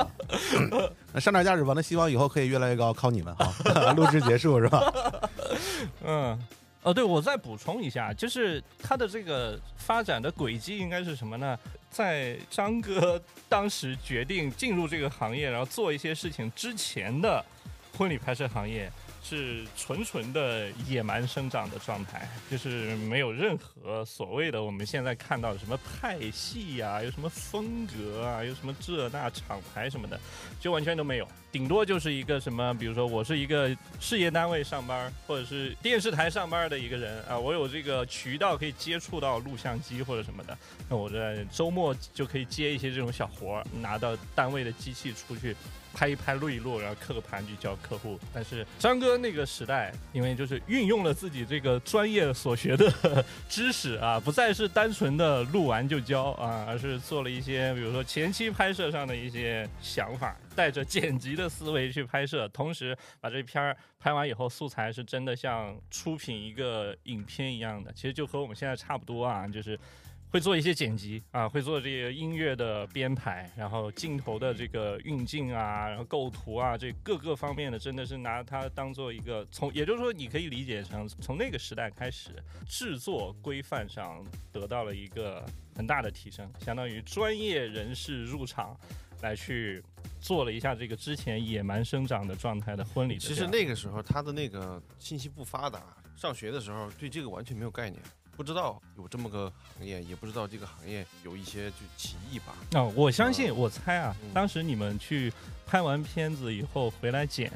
[1.12, 3.50] ”那上点价值吧，那希望以后可以越来越高，靠你们哈！
[3.96, 4.92] 录制结束是吧？
[6.04, 6.38] 嗯。
[6.82, 11.58] 哦，对，我再补充一下，就是它的这个发展的轨迹应该是什么呢？
[11.90, 17.44] 在张哥 当时决定进入这个行业，然后做一些事情之前的
[17.96, 18.90] 婚礼拍摄行业。
[19.20, 30.18] 是纯纯的野蛮生长的状态，就是没有任何所谓的我们现在看到的什么派系呀，有什么风格啊，有什么这那厂牌什么的，
[30.58, 31.28] 就完全都没有。
[31.50, 40.56] 顶多就是一个什么，比如说我是一个事业单位上班，或者是电视台上班的一个人啊，我有这个渠道可以接触到录像机或者什么的，
[40.88, 45.56] 那我在周末就可以接一些这种小活儿，拿到单位的机器出去。
[45.94, 48.20] 拍一拍录一录，然后刻个盘去交客户。
[48.32, 69.78] 但是张哥那个时代，因为就是运用了自己这个专业所学的知识啊，不再是单纯的录完就交啊，而是做了一些，比如说前期拍摄上的一些想法，带着剪辑的思维去拍摄，同时把这片儿拍完以后，素材是真的像出品一个影片一样的，其实就和我们现在差不多啊，就是。
[70.30, 82.32] 会做一些剪辑啊，会做这个音乐的编排，然后镜头的这个运镜啊，然后构图啊，这各个方面的真的是拿它当做一个从，也就是说你可以理解成从那个时代开始，
[82.68, 85.42] 制作规范上得到了一个
[85.74, 88.78] 很大的提升，相当于专业人士入场
[89.22, 89.82] 来去
[90.20, 93.18] 做了一下这个之前野蛮生长的状态的婚礼。
[93.18, 95.82] 其实那个时候他的那个信息不发达，
[96.16, 98.02] 上学的时候对这个完全没有概念。
[98.36, 102.54] 不知道有这么个行业，也不知道这个行业有一些就歧义吧。
[102.72, 105.32] 啊，我相信，我猜啊，当时你们去
[105.66, 107.50] 拍完片子以后回来剪。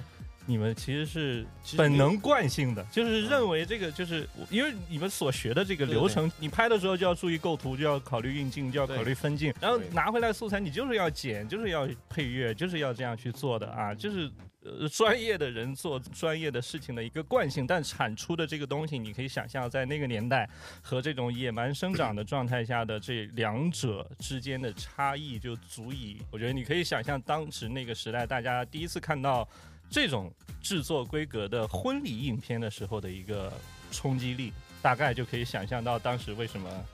[0.44, 14.28] 你们其实是本能惯性的，就是认为这个就是因为你们所学的这个流程，你拍的时候就要注意构图，就要考虑运镜，就要考虑分镜，然后拿回来素材，你就是要剪，就是要配乐，就是要这样去做的啊，就是
[14.64, 17.64] 呃专业的人做专业的事情的一个惯性。
[17.64, 20.48] 但产出的这个东西，你可以想象，在那个年代
[20.80, 29.48] 和这种野蛮生长的状态下的这两者之间的差异，就足以，我觉得你可以想象当时那个时代，大家第一次看到。
[29.92, 33.52] 这种制作规格的婚礼影片的时候的一个
[33.90, 34.50] 冲击力，
[34.80, 36.84] 大概就可以想象到当时为什么，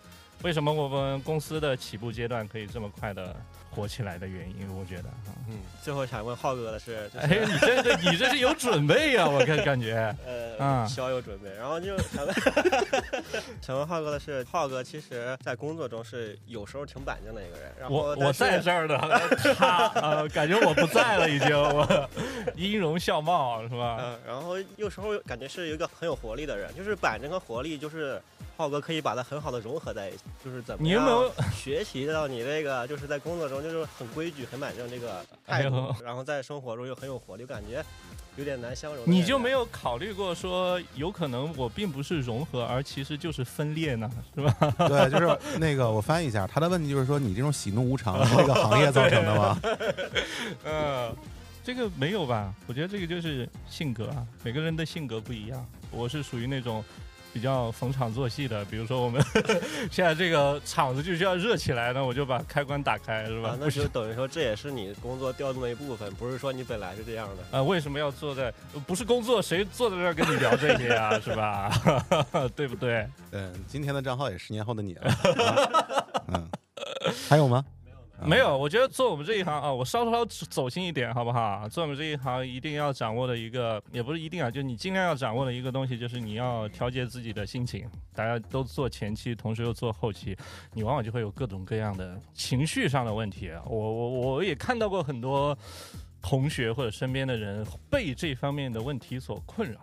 [0.43, 3.37] 为什么我们公司的起步阶段可以这么快的。
[3.71, 5.05] 火起来的原因，我觉得，
[5.49, 10.15] 嗯，最后想问浩哥的是， 哎，你这个你这是有准备呀，我感感觉，
[10.59, 12.35] 呃，小有准备，然后就想问，
[13.63, 18.99] 想问浩哥的是，浩哥其实在工作中是有时候挺板正的一个人，然后我我在这儿的，
[19.55, 22.09] 他呃，感觉我不在了，已经，我
[22.57, 23.99] 音容笑貌是吧？
[24.01, 28.21] 嗯，然后有时候感觉是一个很有活力的人，就是板正和活力就是。
[28.59, 37.85] 浩哥可以把它很好的融合在一起，就是怎么你有没有学习到你这个就是在工作中就是很规矩、很板正这个态度，然后在生活中又很有活力，感觉
[38.35, 39.05] 有点难相容。
[39.07, 44.53] 你就没有考虑过说，有可能我并不是融合，而其实就是分裂呢， 是吧？
[44.89, 49.61] 对，就是那个我翻译一下，他的问题就是说，你这种喜怒无常是这个行业造成的吗？
[50.67, 51.17] 嗯，
[51.63, 52.53] 这个没有吧？
[52.67, 55.65] 我觉得这个就是性格啊，每个人的性格不一样。
[55.93, 56.85] 我是属于那种。
[57.39, 59.23] 比较逢场作戏的，比如说我们
[59.93, 63.57] 现在这个场子就需要热起来，那我就把开关打开，是吧？
[63.61, 67.57] 那就等于说这也是你工作调动的一部分，不是说你本来是这样的。
[67.57, 68.53] 啊，为什么要坐在？
[68.89, 71.21] 不是工作，谁坐在这儿跟你聊这些啊？
[71.21, 71.71] 是吧？
[72.57, 73.07] 对不对？
[73.31, 76.07] 嗯，今天的账号也十年后的你了。
[76.35, 76.49] 嗯，
[77.29, 77.65] 还有吗？
[78.21, 81.69] 没有，我觉得做我们这一行啊，我稍稍走心一点，好不好？
[81.69, 87.89] 做我们这一行一定要掌握的一个，也不是一定啊，就你尽量要掌握的一个东西，就是你要调节自己的心情。
[88.15, 90.37] 大家都做前期，同时又做后期，
[90.73, 93.51] 你往往就会有各种各样的情绪上的问题。
[93.65, 95.57] 我我我也看到过很多
[96.21, 99.81] 同学或者身边的人被这方面的问题所困扰，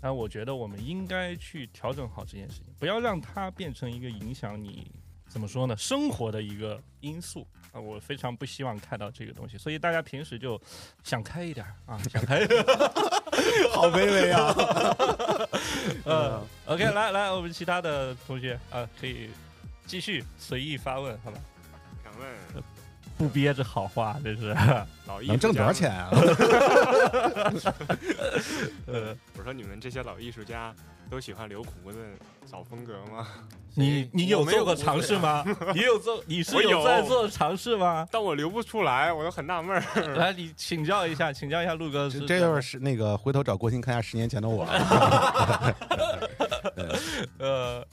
[0.00, 4.90] 但我觉得我们应该去调整好这件事情，不要让它变成一个影响你
[5.28, 7.46] 怎么说呢生活的一个因素。
[7.70, 10.58] 啊，我非常不希望看到这个东西，所以大家平时就
[11.04, 12.64] 想开一点啊，想开一点，
[13.70, 14.54] 好卑微啊。
[16.08, 19.28] 嗯，OK，来来，我们其他的同学啊，可以
[19.86, 21.38] 继续随意发问，好吧？
[22.02, 22.64] 想问，
[23.18, 24.56] 不憋着好话，这是
[25.06, 26.08] 老艺能挣多少钱啊？
[28.86, 30.74] 呃， 我说你们这些老艺术家。
[31.10, 31.98] 都喜欢留胡子
[32.50, 33.26] 找风格吗？
[33.74, 35.44] 你你有做过尝试吗？
[35.74, 36.22] 你有做？
[36.26, 38.06] 你是有在做尝试吗？
[38.10, 40.14] 但我留不出来，我都很纳闷儿。
[40.14, 42.08] 来，你请教一下，请教一下陆哥。
[42.10, 44.66] 这就是那个回头找郭鑫看一下十年前的我。
[47.38, 47.84] 呃。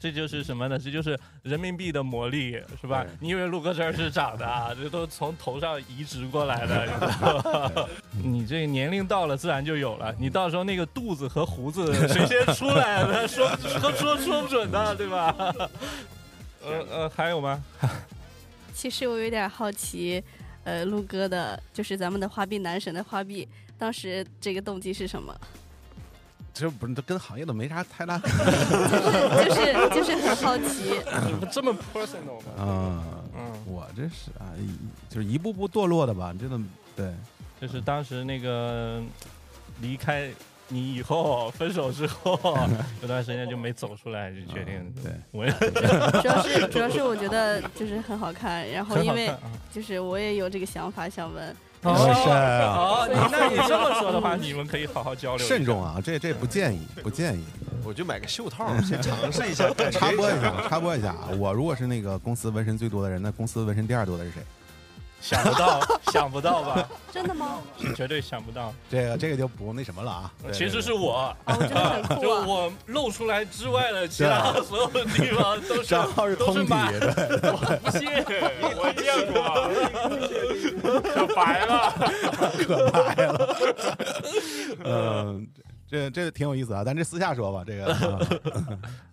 [0.00, 0.78] 这就是什么呢？
[0.78, 3.04] 这就是人民币的魔力，是吧？
[3.20, 4.74] 你以为陆哥这儿是长的啊？
[4.74, 7.88] 这都从头上移植过来的， 你知道吗？
[8.24, 10.14] 你这年龄到了，自然就有了。
[10.18, 15.36] 你到时候那个肚子和胡子谁先出来的， 说说说说不准的，对吧？
[16.64, 17.62] 呃呃，还有吗？
[18.72, 20.22] 其实我有点好奇，
[20.64, 25.38] 呃，陆哥的，就是咱们的花臂男神的花臂，当时这个动机是什么？
[26.52, 31.00] 这不是，这跟行业都没啥太大，就是就是很好奇，
[31.50, 32.52] 这么 personal 吗？
[32.58, 34.52] 啊，嗯，我这是啊，
[35.08, 36.60] 就是一步步堕落的吧，真的，
[36.96, 37.14] 对，
[37.60, 39.00] 就是当时那个
[39.80, 40.28] 离开
[40.68, 42.38] 你以后，分手之后，
[43.00, 49.32] 有段时间就没走出来，就决定，对，我也主要是主要是我觉得就是很好看，然后因为
[49.72, 51.56] 就是我也有这个想法想问。
[51.82, 55.46] 哦，哦，你那你这么说的话， 你们可以好好交流。
[55.46, 57.44] 慎重啊，这这不建议， 不建议。
[57.82, 59.68] 我就买个袖套， 先尝试一下。
[59.90, 61.30] 插播一下，插播一下啊！
[61.38, 64.42] 我如果是那个公司纹身最多的人，那公司纹身第二多的是谁？
[65.20, 65.80] 想不到，
[66.10, 66.88] 想不到吧？
[67.12, 67.58] 真的吗？
[67.94, 68.72] 绝对想不到。
[68.88, 70.32] 这个这个就不那什么了啊！
[70.52, 71.36] 其实是我。
[72.20, 77.78] 就我露出来之外的其他所有的地方都是 账号是通底的。
[77.82, 78.08] 不信，
[78.76, 81.92] 我见过，可白了，
[82.66, 83.56] 可白了。
[84.84, 85.46] 嗯，
[85.86, 88.40] 这这挺有意思啊，咱这私下说吧，这个。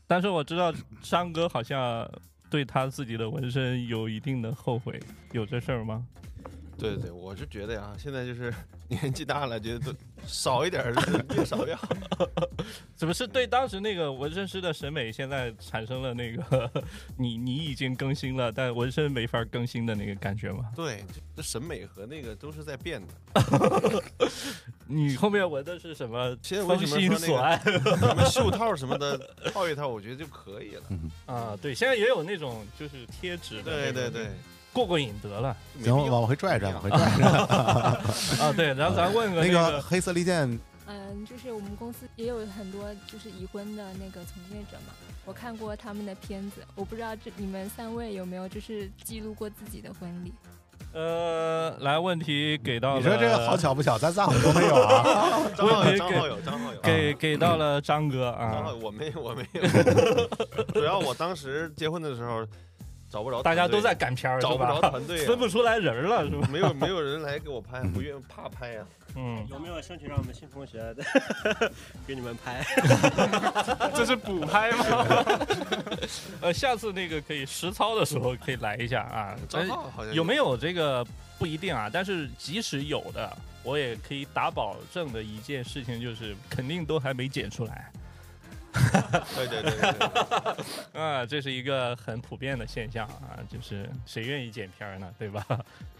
[0.08, 2.10] 但是我知道山哥好像。
[2.50, 5.00] 对他自己的纹身有一定的后悔，
[5.32, 6.06] 有这事儿吗？
[6.78, 8.54] 对对对，我是觉得呀，现在就是
[8.88, 9.94] 年纪大了，觉得都
[10.28, 10.94] 少一点儿，
[11.36, 11.88] 越少越好。
[12.96, 16.72] 怎么是对当时那个纹身师的审美，现在产生了那个
[17.18, 20.72] 你你已经更新了，但纹身没法更新的那个感觉吗？
[20.76, 21.04] 对，
[21.36, 24.04] 这审美和那个都是在变的。
[24.88, 26.36] 你后面纹的是什么？
[26.42, 29.18] 现在为什么说那个什么袖套什么的
[29.54, 30.84] 套一套，我觉得就可以了。
[31.26, 33.64] 啊，对，现在也有那种就是贴纸的。
[33.64, 34.30] 对对对。
[34.74, 37.28] 过过瘾得了，行，往回拽拽，往回拽拽。
[38.46, 40.60] 啊，对，然后咱问个那个黑色利剑。
[40.90, 44.94] 嗯，就是我们公司也有很多就是已婚的那个从业者嘛，
[45.26, 50.34] 我看过他们的片子，我不知道这你们三位有没有就是记录过自己的婚礼。
[50.94, 55.42] 呃，来，问题给到你说这个好巧不巧，咱仨都没有啊？
[55.58, 58.52] 张浩有，张浩有，张浩有，给给到了张哥啊。
[58.54, 59.62] 张浩，我没有，我没有。
[60.74, 62.46] 主要我当时结婚的时候。
[63.10, 66.48] 找不着，大家都在赶片儿，找不着团队，分不出来人了，是吧？
[66.52, 68.86] 没有没有人来给我拍，不愿怕拍呀。
[69.16, 70.94] 嗯，有没有兴趣让我们新同学
[72.06, 72.64] 给你们拍？
[73.96, 74.86] 这是补拍吗？
[76.42, 79.36] 呃，下次那个可以实操的时候可以来一下啊。
[80.14, 81.04] 有没有这个
[81.40, 87.92] 不一定啊，但是即使有的，我也可以打保证的一件事情就是，肯定都还没剪出来。
[89.36, 89.72] 对对对
[90.94, 95.46] 对， 啊，这是一个很普遍的现象啊，就是谁愿意剪片呢，对吧？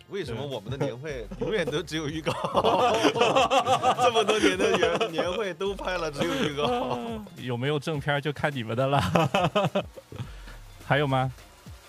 [0.10, 2.32] 为什么我们的年会 永远都只有预告？
[4.02, 6.98] 这么多年的年年会都拍了，只有预告，
[7.38, 9.86] 有没有正片就看你们的了。
[10.86, 11.30] 还有吗？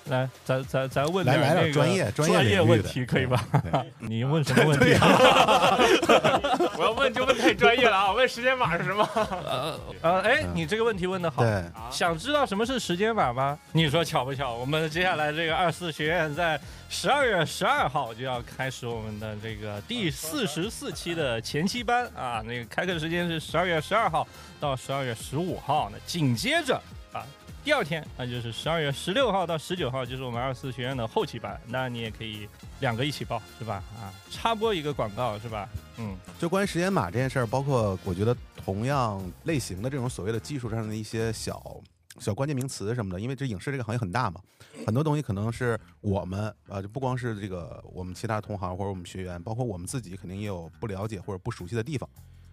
[0.09, 3.44] 来，咱咱咱问点那个专业专业问题，可以吧？
[3.98, 4.94] 你问什么问题？
[6.76, 8.12] 我要问就问太专业了啊！
[8.12, 9.09] 问时间码是什么？
[9.14, 11.44] 呃呃，哎，你这个问题问的好。
[11.90, 13.59] 想知道什么是时间码吗？
[13.72, 14.54] 你说巧不巧？
[14.54, 24.26] 我们接下来这个二四学院在十二月十二号就要开始我们的这个第四十四期的前期班啊，那个开课时间是十二月十二号
[24.61, 25.90] 到十二月十五号。
[25.92, 26.80] 那紧接着
[27.12, 27.26] 啊。
[27.68, 31.60] 第二天，那就是十二月十六号到十九号，就是我们二四学院的后期班。
[31.66, 32.48] 那你也可以
[32.80, 33.84] 两个一起报，是吧？
[33.94, 35.68] 啊，插播一个广告，是吧？
[35.98, 41.78] 嗯，就关于时间码这件事儿，包括我觉得同样类型的这种所谓的技术上的一些小
[42.18, 44.40] 小关键名词什么的，因为这影视这个行业很大嘛，
[44.86, 52.08] 很多东西可能是我们啊，就不光是这个我们其他同行或者我们学员，包括我们自己肯定也有不了解或者不熟悉的地方。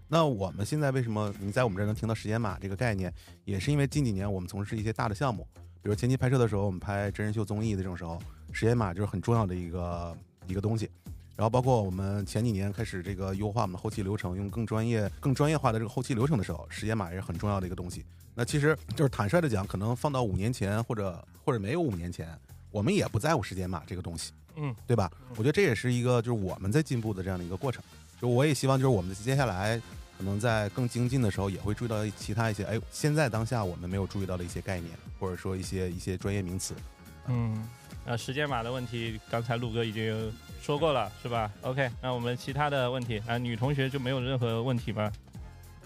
[0.07, 3.11] 那我们现在为什么你在我们这儿能听到时间码这个概念，
[3.43, 5.47] 也是因为近几年我们从事一些大的项目，
[5.81, 10.15] 比如前期拍摄的时候，我们拍真人秀综艺的这种时候，时间码就是很重要的一个
[10.47, 10.89] 一个东西。
[11.35, 18.05] 然后包括我们前几年开始这个优化我们的后期流程，用更专业、更专业化的这个后期流程的时候，时间码也是很重要的一个东西。
[18.33, 22.29] 那其实就是坦率的讲，可能放到五年前或者或者没有五年前，
[22.71, 25.11] 我们也不在乎时间码这个东西，嗯，对吧？
[25.31, 27.83] 我觉得这也是一个就是我们在进步的这样的一个过程。
[28.21, 29.81] 就我也希望，就是我们接下来
[30.17, 36.73] 可能在更精进的时候，也会注意到其他一些，哎，现在当下我们没有注意到的一些概念，或者说一些一些专业名词。
[37.27, 37.67] 嗯，
[38.05, 45.11] 那时间码的问题，刚才陆哥已经说过了，是吧？OK，那我们其他的问题，啊，女同学就没有任何问题吗？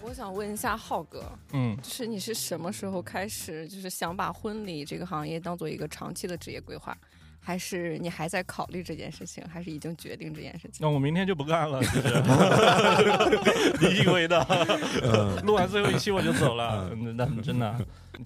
[0.02, 6.96] 我想问一下浩哥，嗯，就是你是什么时候开始，就是想把婚礼这个行业当做一个长期的职业规划？
[7.42, 10.78] 还是你还在考虑这件事情，还是已经决定这件事情？
[10.80, 11.80] 那我明天就不干了，
[13.80, 14.38] 你以为的？
[15.44, 17.74] 录完最后一期我就走了，那真的。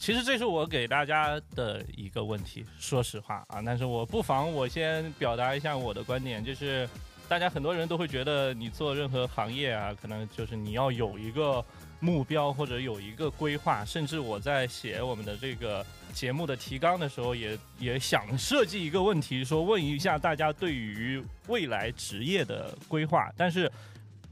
[0.01, 6.89] 其实这是我给大家的一个问题，说实话啊，但是我不妨我先表达一下我的观点，就是
[7.29, 11.65] 大家很多人都会觉得你做任何行业啊，可能就是你要有一个
[12.05, 15.85] 目标或者有一个规划，甚至我在写我们的这个。
[16.15, 23.33] 节目的提纲的时候，也也想设计一个问题，说问一下大家对于未来职业的规划。
[23.37, 23.69] 但是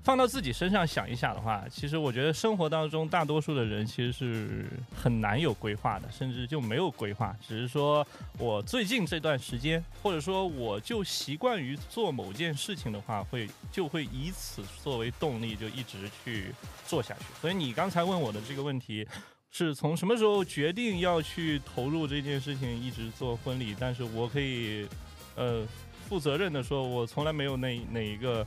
[0.02, 7.36] 放到自己身上想一想的话，其实我觉得生活当中大多数的人其实是很难有规划的，甚至就没有规划。
[7.40, 8.06] 只是说
[8.38, 16.52] 我最近这段时间，或者说我就习惯于做某件事情的话，会就会以此作为动力，就一直去
[16.84, 17.24] 做下去。
[17.40, 19.06] 所以你刚才问我的这个问题。
[19.54, 23.76] 是从什么时候决定要去投入这件事情，一直做婚礼？
[23.78, 24.88] 但是我可以，
[25.36, 25.62] 呃，
[26.08, 28.46] 负责任的说，我从来没有哪哪一个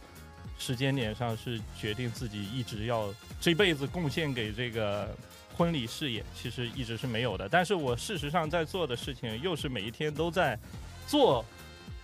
[0.58, 5.16] 时间点上是决定自己一直要这辈子贡献给这个
[5.56, 7.48] 婚礼事业，其实一直是没有的。
[7.48, 10.58] 但是我事实上在做的事情，又是每一天都在
[11.08, 11.44] 做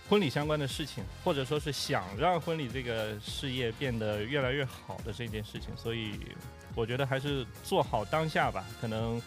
[0.08, 6.18] 婚礼相关的事情，或者说是想让婚礼这个事业变得越来越好的这件事情，所以。
[6.74, 8.64] 我觉得还是做好当下吧。
[8.80, 9.20] 可能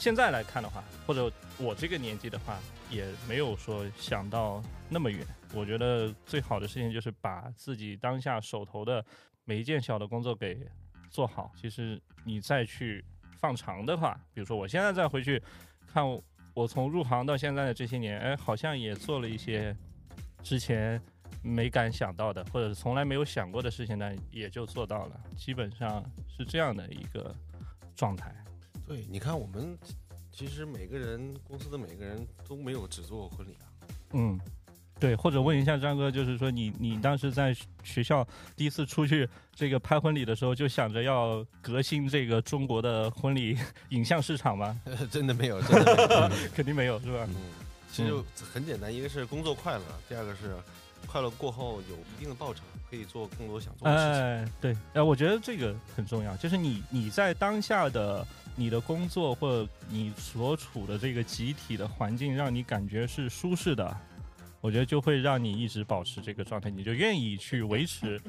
[0.00, 2.58] 现在来看的话，或者我这个年纪的话，
[2.90, 5.24] 也没有说想到那么远。
[5.56, 9.02] 我觉得最好的事情就是把自己当下手头的
[9.44, 10.68] 每一件小的工作给
[11.10, 11.50] 做好。
[11.56, 13.02] 其实你再去
[13.38, 15.42] 放长的话，比如说我现在再回去
[15.86, 16.04] 看
[16.52, 19.74] 我从入行到现在的这些年，哎，好像也做了一些
[20.42, 21.00] 之前
[21.42, 25.20] 没敢想到的，或者是从来没有想过的事情呢，也就做到了。
[25.36, 27.34] 基本上是这样的一个
[27.94, 28.34] 状态。
[28.86, 29.78] 对，你看我们
[30.30, 33.64] 其实每个人公司的每个人都没有只做过婚礼啊。
[34.12, 34.38] 嗯，
[34.98, 38.26] 对，或者问一下张哥，就是说你你当时在学校
[38.56, 43.58] 第一次出去这个拍婚礼的时候，就想着要革新这个中国的婚礼
[43.90, 44.80] 影像市场吗？
[45.10, 47.28] 真的没有，真的没有 肯定没有，是吧？
[47.28, 47.36] 嗯，
[47.92, 48.12] 其实
[48.52, 50.56] 很简单，一个是工作快乐，第二个是
[51.06, 54.22] 快乐过后有一定的报酬，可以做更多想做的事情。
[54.22, 63.94] 哎，对，哎，我觉得这个很重要，就是你你在当下的你的工作或你所处的这个集体的环境，让你感觉是舒适的。
[64.66, 68.20] 我觉得就会让你一直保持这个状态，你就愿意去维持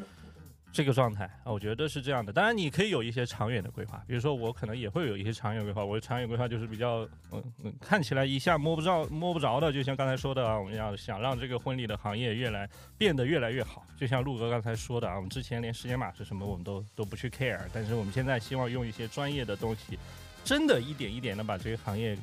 [0.71, 1.51] 这个状态啊。
[1.51, 2.31] 我觉得是这样的。
[2.31, 5.83] 当然，你可以有一些长远的规划，比如说我可能也会有一些长远规划。
[5.83, 12.69] 我的长远规划就是比较嗯嗯，看起来一下摸不着摸不着的，就像刚才说的啊，我们要想让这个婚礼的行业越来
[12.99, 13.83] 变得越来越好。
[13.99, 19.97] 就像陆哥刚才说的啊，我们之前连时间码是什么我们都都不去 care，但是我们现在希望用一些专业的东西，
[20.43, 22.15] 真的一点一点的把这个行业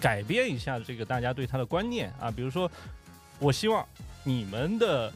[0.00, 2.68] 改变一下这个大家对它的观念啊，比如说。
[3.42, 3.84] 我希望
[4.22, 5.12] 你们的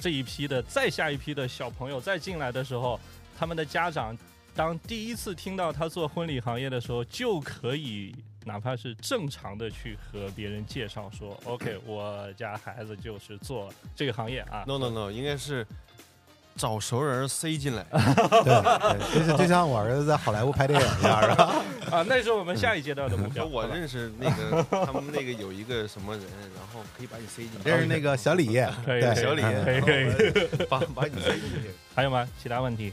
[0.00, 2.98] 这一批的再下一批的小朋友再进来的时候，
[3.38, 4.16] 他们的家长
[4.56, 8.12] 当第一次听到他做婚礼行业的时候，就可以
[8.44, 14.64] 哪怕是正常的去和别人介绍说：“OK，我家孩子就是做这个行业啊。
[14.66, 15.64] ”No No No，应该是。
[16.60, 17.82] 找熟人塞进来，
[18.44, 21.54] 对，就就像我儿子在好莱坞拍电影一样，是吧？
[21.90, 23.46] 啊，那是我们下一阶段的目标。
[23.48, 26.22] 我认识那个他们那个有一个什么人，
[26.54, 27.58] 然后可以把你塞进去。
[27.64, 28.48] 这是那个小李，
[28.84, 31.70] 对，小李，可以可以，把把你塞进去。
[31.94, 32.28] 还有吗？
[32.42, 32.92] 其他问题？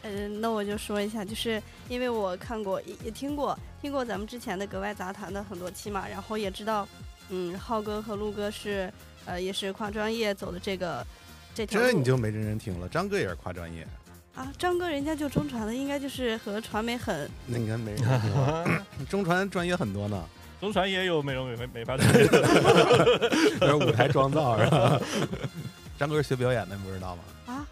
[0.00, 6.88] 嗯，那我就说一下，就是因为我看过也也听过听过咱们之前的格外杂谈的很多期嘛，然后也知道，
[7.28, 8.90] 嗯，浩哥和陆哥是
[9.26, 11.06] 呃也是跨专业走的这个。
[11.54, 13.86] 这你就没认真听了，张哥也是跨专业
[14.34, 14.52] 啊。
[14.58, 17.30] 张哥人家就中传的，应该就是和传媒很。
[17.46, 18.04] 那你看没人
[19.08, 20.24] 中传专业很多呢，
[20.60, 22.24] 中传也有美容美美发专业，
[23.66, 25.00] 是舞台妆造是吧？
[25.96, 27.22] 张哥是学表演的，你不知道吗？
[27.46, 27.66] 啊，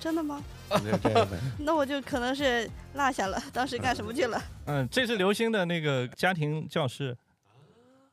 [0.00, 0.42] 真的吗？
[1.58, 4.42] 那我就可能是落下了，当时干什么去了？
[4.66, 7.16] 嗯，这是刘星的那个家庭教师。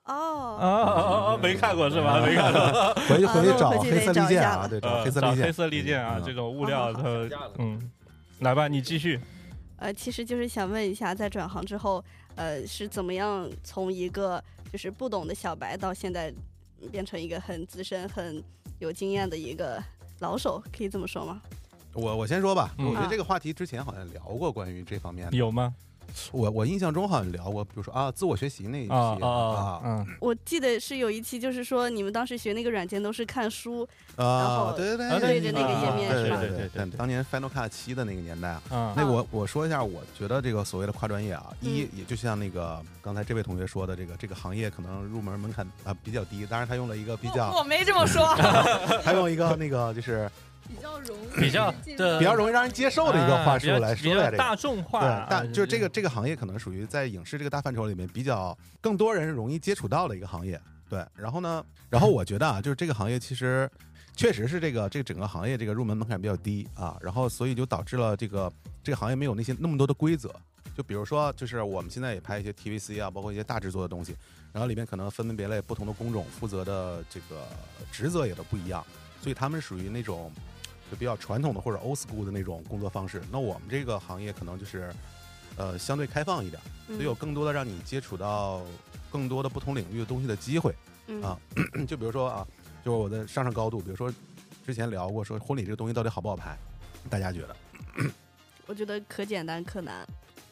[0.09, 1.35] 哦。
[1.35, 2.19] 哦没看过是吧？
[2.25, 7.01] 没看过， 回去回去找黑色利剑啊，对，找黑色利剑，黑色利剑啊，这种物料它
[7.57, 7.91] 嗯，
[8.39, 9.19] 来吧，你继续。
[9.77, 12.03] 呃，其实就是想问一下，在转行之后，
[12.35, 16.33] 呃，是怎么样从一个就是不懂的小白，到现在
[16.91, 18.43] 变成一个很资深、很
[18.79, 19.81] 有经验的一个
[20.19, 21.41] 老手，可以这么说吗？
[21.93, 25.73] 我我先说吧，我觉得这个话题之前好像聊过关于这方面的，有吗？
[26.31, 36.37] 我我印象中好像聊过，比如说啊，自我学习那一期啊，嗯，我记得是有一期，就是说你们当时学那个软件都是看书，然后对对对，对着那个页面是吧？
[36.39, 48.35] 对对对，当年 Final Cut 七的那个年代啊，那我我说一下，我觉得这个所谓的跨专业啊，一也就像那个刚才这位同学说的，这个这个行业可能入门门槛啊比较低，当然他用了一个比较，我没这么说，
[49.03, 50.29] 他用一个那个就是。
[50.69, 51.71] 比较容易，比较
[52.19, 55.01] 比较容易让人接受的一个话术来说的，大众化。
[55.01, 60.61] 对，但就是这个这个行业可能属于在影视这个大范畴里面比较更多人容易接触到的一个行业。
[60.87, 63.69] 对，然后呢，然后我觉得啊，就是这个行业其实
[64.15, 68.51] 确实是这个这个整个行业这个入门门槛比较低啊，然后所以就导致了这个
[68.83, 70.33] 这个行业没有那些那么多的规则。
[70.75, 74.15] 就比如说，就是我们现在也拍一些 TVC 啊，包括一些大制作的东西，
[74.53, 77.45] 然后里面可能分门别类不同的工种负责的这个
[77.91, 78.85] 职责也都不一样，
[79.21, 80.31] 所以他们属于那种。
[80.89, 84.91] 就比较传统的或者 old school 的那种工作方式，那我们这个行业可能就是，
[85.55, 88.61] 呃，相对开放一点，所以有更多的让你接触到
[89.11, 90.73] 更多的不同领域的东西的机会
[91.21, 91.37] 啊。
[91.87, 92.47] 就比如说啊，
[92.83, 94.11] 就是我的上升高度，比如说
[94.65, 96.57] 之前聊过，说婚礼这个东西到底好不好拍，
[97.09, 97.55] 大家觉得？
[98.65, 100.07] 我觉得可简单可难，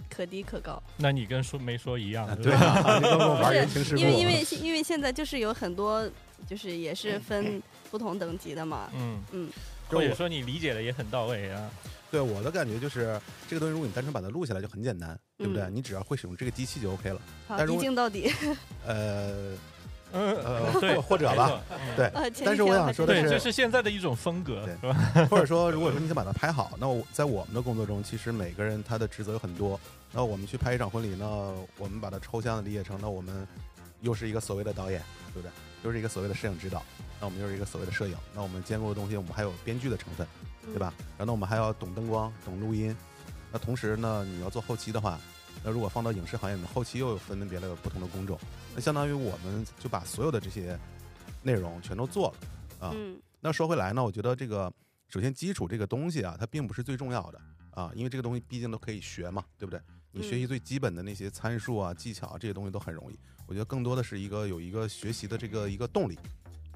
[0.10, 0.82] 可低可高。
[0.98, 2.28] 那你跟说没说一样？
[2.42, 4.02] 对啊，你跟我玩言情世故。
[4.02, 6.10] 因为因为因为现在就是有很多，
[6.48, 7.62] 就是也是分
[7.92, 8.90] 不同等级的嘛。
[8.96, 9.50] 嗯嗯。
[9.90, 11.70] 或者说你理解的也很到位啊，
[12.10, 15.70] 对我的感觉就是这个东西，如果你单纯把它录下来就很简单，对不对？
[15.70, 17.22] 你只要会使用这个机器就 OK 了。
[17.48, 18.32] 好，一镜到底。
[18.86, 19.56] 呃，
[20.14, 21.62] 呃，或，或者吧，
[21.96, 22.10] 对。
[22.46, 25.28] 但是我想说的是，这是现在的一种风格，对吧？
[25.30, 29.80] 或者说，如果说你想把它拍好，那我在我们的工作中，其实每个人他的职责有很多。
[30.14, 31.28] 那我们去拍一场婚礼，那
[31.78, 33.46] 我们把它抽象的理解成，那我们
[34.00, 35.02] 又是一个所谓的导演，
[35.34, 35.52] 对不对？
[35.88, 36.84] 就是一个所谓的摄影指导，
[37.18, 40.28] 那我们就是一个所谓的摄影，那我们兼顾的东西，我们还有编剧的成分，
[40.66, 40.94] 对吧？
[41.18, 42.94] 然后呢，我们还要懂灯光，懂录音。
[43.54, 45.18] 那同时呢，你要做后期的话，
[45.64, 48.38] 那如果放到影视行业里面，后期又有分别的不同的工种，
[48.76, 50.78] 那相当于我们就把所有的这些
[51.42, 52.36] 内容全都做
[52.80, 52.94] 了啊。
[53.40, 54.70] 那说回来呢，我觉得这个
[55.08, 57.40] 首先基础这个东西啊，它并不是最重要的
[57.72, 59.80] 啊，因为这个东西毕竟都可以学嘛，对不对？
[60.12, 63.18] 你学习最基本的那些参数啊、技巧啊这些东西都很容易。
[63.48, 66.20] 我觉得更多的是一个有一个学习的这个一个动力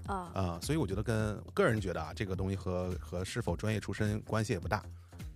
[0.07, 4.83] 啊啊，所以我觉得跟个人觉得啊，这个东西和和是否专业出身关系也不大。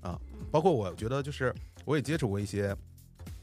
[0.01, 0.19] 啊，
[0.51, 2.75] 包括我觉得就是我也接触过一些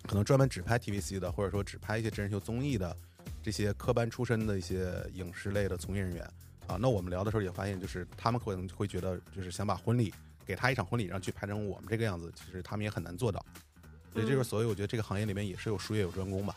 [0.04, 2.96] 可能专门只拍 TVC 的，或者说只拍一些真人秀综艺的
[3.42, 6.24] 这些科班出身的一些影视类的从业人员
[6.68, 6.76] 啊。
[6.80, 10.14] 那我们聊的时候也发现，就是他们可能会觉得，就是想把婚礼
[10.46, 13.44] 给他一场婚礼，然后去拍成我们这个样子，其实他们也很难做到。
[14.12, 16.54] 所以这个，所以我觉得这个行业里面也是有术业有专攻吧。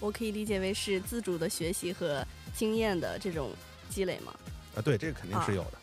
[0.00, 2.24] 我可以理解为是自主的学习和
[2.54, 3.50] 经验的这种
[3.88, 4.34] 积累吗？
[4.76, 5.78] 啊，对，这个肯定是有的。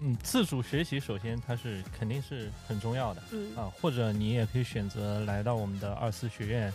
[0.00, 3.54] 嗯，自主学习首先它是肯定是很重要的，嗯。
[3.56, 6.72] 啊，或者你也可以选择来到我们的二四学院，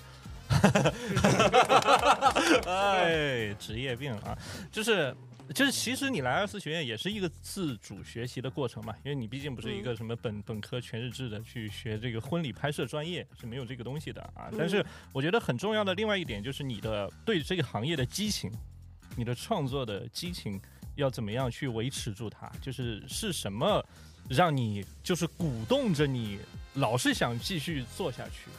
[2.67, 4.37] 哎，职业病啊，
[4.71, 5.15] 就是
[5.53, 18.51] 就是其实你来二四学院也是一个自主学习的过程嘛，因为你毕竟不是一个什么本本科全日制的去学这个婚礼拍摄专业是没有这个东西的啊，但是我觉得很重要的另外一点就是你的对这个行业的激情，
[19.15, 20.61] 你的创作的激情。
[20.95, 22.51] 要怎么样去维持住它？
[22.61, 23.83] 就是是什么
[24.29, 26.37] 让你就是鼓动着你，
[26.73, 28.51] 老是想继续做下去？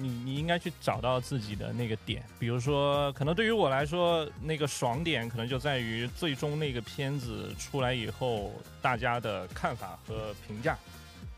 [0.00, 2.22] 你你应该去找到自己的那个点。
[2.38, 10.78] 比如说，可能对于我来说，那个爽点可能就在于最终那个片子出来以后，大家的看法和评价。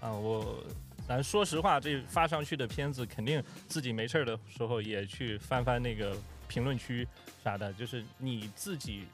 [0.00, 0.62] 啊，我
[1.08, 7.08] 咱说实话，这发上去的片子，肯定自己没事儿的时候也去翻翻那个评论区
[7.42, 9.04] 啥的，就是你自己。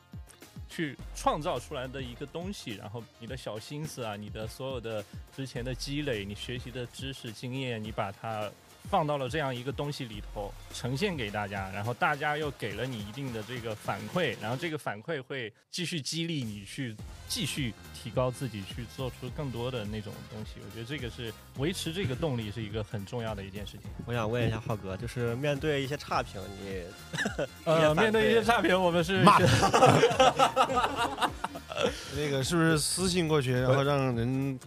[0.68, 8.50] 去创造出来的一个东西，然后你的小心思啊，你的所有的之前的积累，你学习的知识经验，你把它
[8.88, 16.96] 放到了这样一个东西里头，呈现给大家，然后大家又给了你一定的这个反馈，然后这个反馈会继续激励你去
[17.28, 20.60] 继续提高自己，去做出更多的那种东西。
[20.64, 23.82] 我觉得这个是维持这个动力是一个很重要的一件事情。
[24.06, 26.82] 我想问一下浩哥，就是面对一些差评，你
[27.64, 29.38] 呃，面对一些差评，我们是骂。
[32.16, 34.58] 那个是不是私信过去，然后让人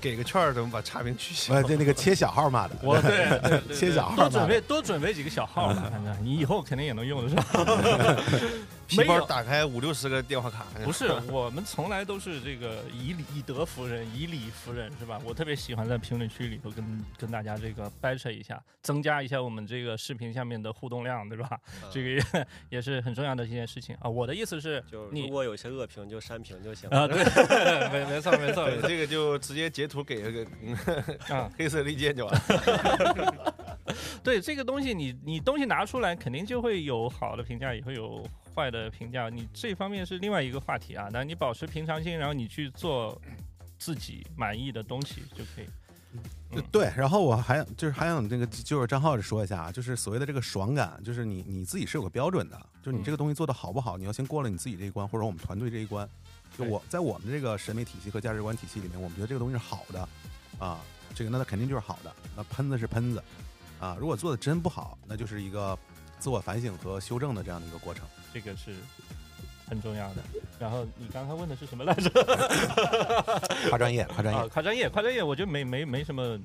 [0.00, 1.54] 给个券儿，怎么把差评取消？
[1.62, 3.33] 对，那个切小号骂的，我对
[3.74, 7.44] 切小号，多准备多准备几个小号吧，反正你以后肯定也能用得上。
[8.86, 15.20] 皮包打开五六十个电话卡，不是， 我们从来都是这个以以德服人，以理服人，是吧？
[15.24, 21.58] 我特别喜欢在评论区里头跟跟大家这个掰扯一下，增加一下我们这个视频下面的互动量，对吧？
[21.90, 24.08] 这个也 也是很重要的一件事情啊。
[24.08, 27.06] 我的意思是，就如果有些恶评就删评就行啊。
[27.08, 27.16] 对，
[27.90, 32.34] 没 没错没错，这个就直接截图给了个啊黑色利剑就完。
[32.34, 33.54] 了。
[34.22, 38.24] 对这个东西，你你东西拿出来，肯定就会有好的评价，也会有。
[38.54, 41.08] 坏的评价，你这方面是另外一个话题啊。
[41.12, 43.20] 那你保持平常心，然后你去做
[43.78, 45.66] 自己满意的东西就可以。
[46.70, 56.08] 对，然后我还就是还想那个就是张浩说一下啊，就是所谓的这个爽感，就是你你自己是有个标准的，就是你这个东西做的好不好，你要先过了你自己这一关，或者我们团队这一关。
[56.56, 60.08] 就我在我们这个审美体系和价值观体系里面，我们觉得这个东西是好的
[60.60, 60.80] 啊，
[61.12, 62.14] 这个那它肯定就是好的。
[62.36, 63.20] 那喷子是喷子
[63.80, 65.76] 啊，如果做的真不好，那就是一个
[66.20, 68.06] 自我反省和修正的这样的一个过程。
[68.34, 68.74] 这个是
[69.68, 70.22] 很重要的。
[70.58, 72.10] 然后你刚才问的是什么来着？
[73.70, 75.22] 跨专业，跨专业，跨专业，跨专业。
[75.22, 76.38] 我觉得没没没什么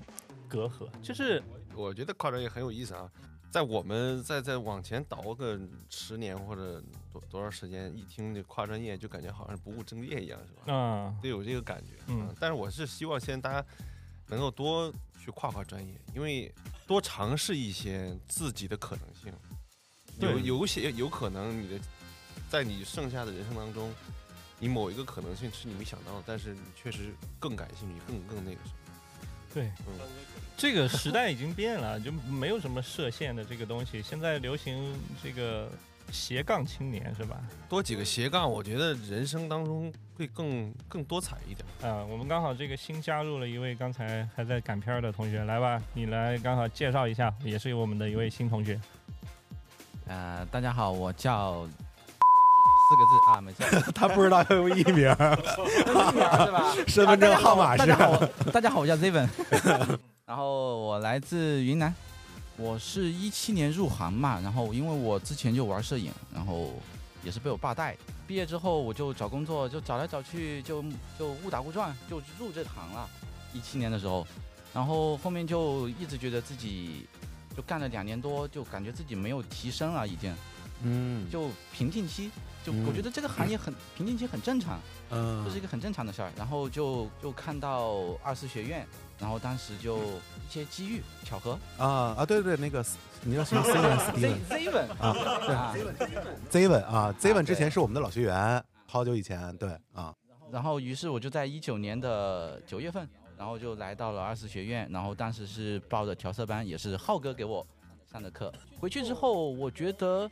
[0.47, 1.41] 隔阂，就是
[1.73, 3.09] 我觉得跨专业很有意思啊。
[3.51, 5.59] 在我们再再往前倒个
[5.89, 6.79] 十年或者
[7.11, 10.71] 多多少时间，一听这跨专业，就感觉好像是不务正业一样，是吧？
[10.71, 11.93] 啊，就有这个感觉。
[12.09, 13.67] 嗯，但是我是希望现在大家
[14.27, 16.53] 能够多去跨跨专业，因为
[16.85, 19.33] 多尝试一些自己的可能性。
[20.19, 21.79] 有有些有可能你的，
[22.49, 23.93] 在你剩下的人生当中，
[24.59, 28.75] 你某一个可能性是你没想到的，但是你确实更感兴趣，更更那个什么。
[29.53, 29.93] 对，嗯
[30.57, 34.01] 这个时代已经变了，就没有什么设限的这个东西。
[34.01, 34.93] 现在流行
[35.23, 35.71] 这个
[36.11, 37.41] 斜杠青年是吧？
[37.69, 41.65] 多几个斜杠，我觉得人生当中会更更多彩一点。
[41.81, 48.79] 啊，我们刚好这个新加入了一位刚才还在赶片的同学，来吧，你来刚好介绍一下，也是我们的一位新同学。
[50.09, 51.67] 呃，大家好，我叫
[52.89, 56.73] 四个字啊，没错， 他不知道要用艺名，艺名是吧？
[56.89, 57.77] 身份证号码是。
[57.77, 58.17] 大家好，
[58.51, 59.29] 大家好，我叫 Ziven，
[60.25, 61.93] 然后我来自云南，
[62.57, 66.73] 我是一七年入行嘛，然后因为我之前就玩摄影，然后
[67.23, 67.95] 也是被我爸带。
[68.25, 70.83] 毕业之后我就找工作，就找来找去，就
[71.19, 73.07] 就误打误撞就入这行了。
[73.53, 74.25] 一七年的时候，
[74.73, 77.07] 然后后面就一直觉得自己
[77.59, 80.33] 就干了两年多，就感觉自己没有提升了，已经，
[80.81, 82.31] 嗯，就瓶颈期。
[82.63, 84.79] 就我觉得这个行业很瓶颈期很正常，
[85.09, 86.31] 嗯，这是一个很正常的事儿。
[86.37, 88.87] 然后就就看到二四学院，
[89.19, 92.85] 然后当时就一些机遇巧合啊啊对对对，那个
[93.23, 95.83] 你要什么 Z Z 文啊对
[96.49, 100.15] Z 文啊 Z 文之前是我们的老学员，好久以前对啊。
[100.49, 103.07] 然后于是我就在一九年的九月份，
[103.39, 107.65] 然后就来到了二四学院，然后当时是报的调色班，也是浩哥给我
[108.11, 108.53] 上的课。
[108.77, 110.29] 回去之后，我觉得。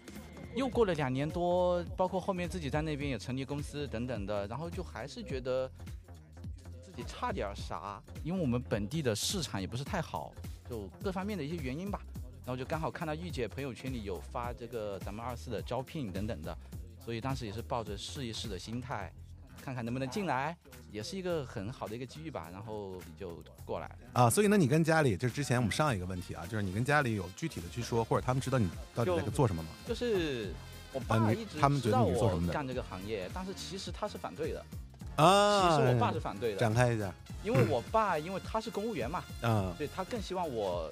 [0.55, 5.69] 又过了两年多，包括后面自己在那边也成立公司等等的，然后就还是觉得
[6.81, 10.33] 自己差点啥，因为我们本地的市场也不是太好，
[10.67, 12.01] 就各方面的一些原因吧。
[12.43, 16.57] 然后就刚好看到玉姐朋友圈里有发这个咱们二四的招聘等等的，
[16.97, 19.13] 所以当时也是抱着试一试的心态。
[19.67, 20.55] 看看能不能进来，
[20.93, 22.47] 也是一个很好的一个机遇吧。
[22.53, 24.29] 然后就过来啊。
[24.29, 29.69] 所以呢，你跟家里，就之前我们上一个问题啊，就是你跟家里有具体的去说，或者他们知道你到底在做什么吗？
[29.85, 30.53] 就是
[30.93, 34.65] 我爸一直他们觉得你做什么的，干这个行业，但是其实他是反对的
[35.17, 35.69] 啊。
[35.69, 36.57] 其实我爸是反对的。
[36.57, 37.13] 展开一下，
[37.43, 40.89] 因为我爸因为他是公务员嘛，嗯，对他更希望我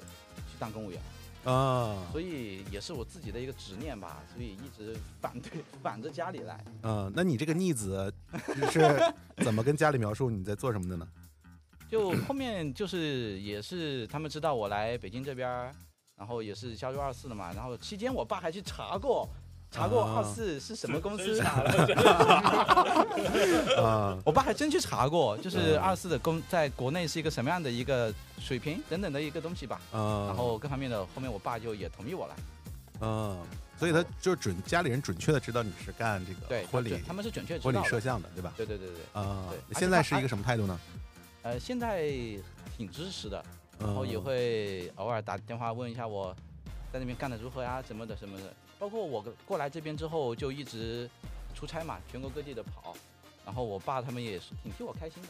[0.51, 0.99] 去当公务员。
[1.45, 6.63] 啊，所以也是我自己的一个执念吧，所以一直反对反着家里来。
[6.81, 8.11] 嗯，那你这个逆子
[8.71, 8.79] 是
[9.43, 11.07] 怎么跟家里描述你在做什么的呢？
[11.87, 15.47] 就后面就是也是他们知道我来北京这边，
[16.17, 19.29] 然后也是加入二四的嘛，然后期间我爸还去查过。
[19.75, 21.41] 查过二四是什么公司？
[23.77, 29.81] 啊，我爸还真去查过，就是二四的公在国内是一个什么样的一个水平等等的一个东西吧。
[29.91, 32.35] 嗯，然后各方面的，后面我爸就也同意我来。
[33.01, 33.37] 嗯，
[33.77, 38.53] 所以他就准家里人准确的知道你是干这个婚礼，他们是准确婚礼摄像的，对吧？
[38.55, 39.21] 对对对对。
[39.21, 40.79] 啊，现在是一个什么态度呢？
[41.41, 42.07] 呃，现在
[42.77, 43.43] 挺支持的，
[43.77, 46.33] 然后也会偶尔打电话问一下我
[46.93, 48.53] 在那边干的如何呀，什么的什么的。
[48.77, 51.09] 包括我过来这边之后，就一直
[51.53, 52.95] 出差嘛，全国各地的跑。
[53.45, 55.29] 然后我爸他们也是挺替我开心的，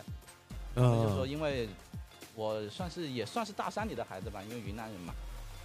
[0.75, 1.67] 嗯，就说因为
[2.33, 5.13] 我算是也算是大山里的孩子吧，因为云南人嘛。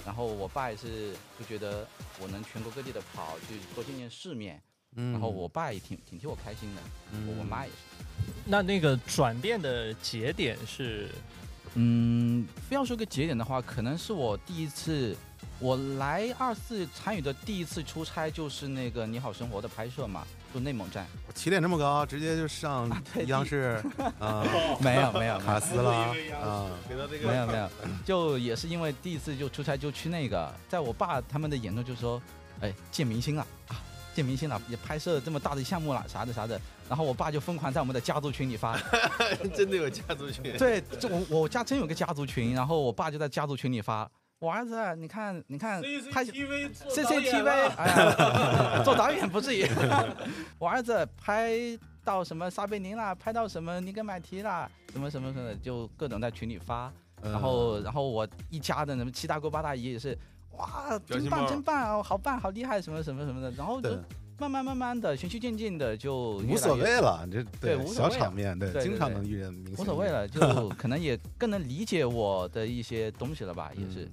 [0.04, 1.86] 然后我爸也是就觉得
[2.20, 4.60] 我能全国各地的跑，去多见见世面。
[4.96, 5.12] 嗯。
[5.12, 6.82] 然后我爸也挺挺替我开心的，
[7.38, 7.76] 我妈也是。
[8.44, 11.08] 那那个转变的节点是，
[11.74, 15.16] 嗯，非要说个节点的话，可能是我第一次。
[15.60, 21.06] 我来二四参与的第一次出差就是那个《你好生活》的拍摄嘛，就内蒙站。
[21.34, 22.90] 起点这么高，直接就上
[23.28, 23.82] 央视
[24.18, 24.42] 啊？
[24.80, 26.66] 没有没有卡斯了啊？
[26.88, 27.68] 没有没有，
[28.06, 32.20] 就也是因为第一次就出差就去那个，在我爸他们的眼中就说，
[32.62, 33.76] 哎，见明星了啊，
[34.14, 36.58] 见明星了，也拍摄这么大的项目了，啥的啥的。
[36.88, 38.80] 然后我爸就疯狂在我们的家族群里发，
[39.54, 40.56] 真的有家族群？
[40.56, 44.10] 对，这我我家真有个家族群，然后我爸就在家族群里发。
[44.40, 49.66] 我儿子，你看，你看，拍 CCTV，哎呀，做导演不至于。
[50.58, 51.52] 我儿子拍
[52.02, 56.90] 到什么撒贝宁啦，拍到什么尼格买提啦，什么什么什么的，就各种在群里发。
[57.22, 60.16] 然后，然后我一家的什么七大姑八大姨也是，
[60.52, 63.50] 哇，真棒真棒，好棒好厉害，什么什么什么的。
[63.50, 63.90] 然后就
[64.38, 74.10] 慢慢慢慢的，循序渐进的就无所谓了，这对小场面，对，经常能遇见明星，无所谓了，就可能也更能理解我的一些东西了吧，也是。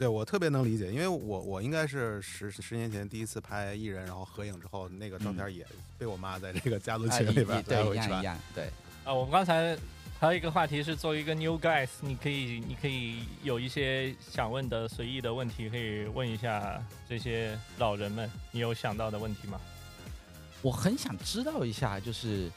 [0.00, 5.62] 对我特别能理解，因为我我应该是十十年前第一次拍艺人，然后合影之后，那个照片也
[5.98, 8.64] 被我妈在这个家族群里边对一样一样对。
[9.04, 9.76] 啊，我们刚才
[10.18, 19.60] 还有一个话题是作为一个 new guys，你可以你可以有一些想问的随意的问题，可以问一下这些老人们，你有想到的问题吗？
[20.62, 22.50] 我很想知道一下，就是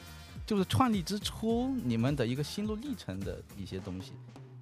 [0.46, 4.14] 就是创立之初你们的一个心路历程的一些东西。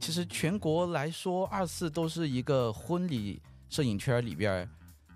[0.03, 3.41] 其实全国来说，二四都是一个婚礼
[3.71, 4.69] 摄影圈里边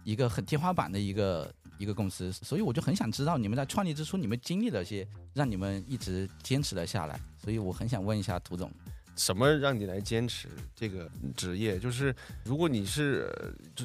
[0.05, 7.21] 一个很天花板的一个一个公司，所以我就很想知道你们在创立之初，你们经历了些让你们一直坚持了下来。
[7.37, 8.71] 所以我很想问一下涂总，
[9.17, 11.81] 什么让你来坚持这个职业？
[11.81, 12.15] 就是
[12.45, 13.29] 如果你是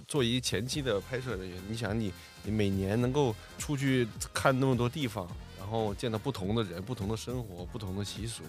[0.07, 5.27] 做一前期的拍摄人员，你想你你每年能够出去看那么多地方，
[5.57, 8.43] 然后见到不同的人、不同的生活、不同的习俗。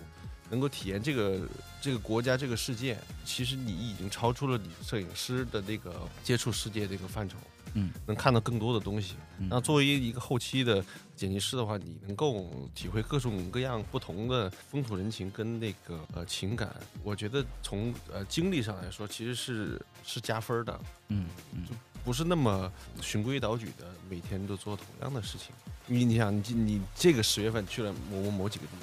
[0.53, 1.41] 能够体验这个
[1.81, 7.39] 这个国家这个世界，其实你已经超出了你摄影师的那个接触世界这个范畴，
[7.73, 9.15] 嗯，能看到更多的东西。
[9.49, 10.85] 那作为一个后期的
[11.17, 16.71] 剪辑师的话，你能够体会各种各样不同的风土人情跟那个呃情感，
[17.03, 21.65] 我觉得从呃经历上来说，其实是是加分的，嗯嗯，
[22.05, 25.49] 不是那么循规蹈矩的，每天都做同样的事情。
[25.87, 28.81] 你你想，你你这个十月份去了某某某几个地方，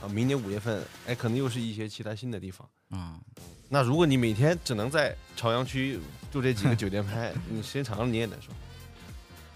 [0.00, 2.68] 啊，明年五月份，哎，可能又是一些其他新的地方。
[2.90, 3.20] 嗯，
[3.68, 5.98] 那如果你每天只能在朝阳区
[6.30, 8.52] 住这几个酒店拍， 你时间长了你也难受。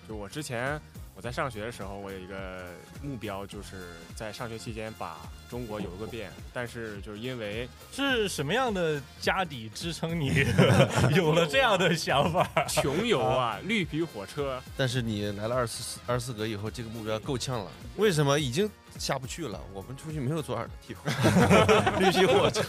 [0.09, 0.81] 就我之前。
[1.15, 2.65] 我在上学的时候，我有一个
[3.03, 5.19] 目标，就是在上学期间把
[5.51, 6.33] 中国游个遍。
[6.53, 10.33] 但是，就是因为是什么样的家底支撑你
[11.15, 12.49] 有了这样的想法？
[12.67, 14.61] 穷游啊，绿皮火车。
[14.77, 17.71] 但是你来了二十四二四格以后，这个目标够呛了。
[17.97, 18.39] 为什么？
[18.39, 19.61] 已经下不去了。
[19.75, 21.05] 我们出去没有坐二的地方，
[22.01, 22.63] 绿皮火车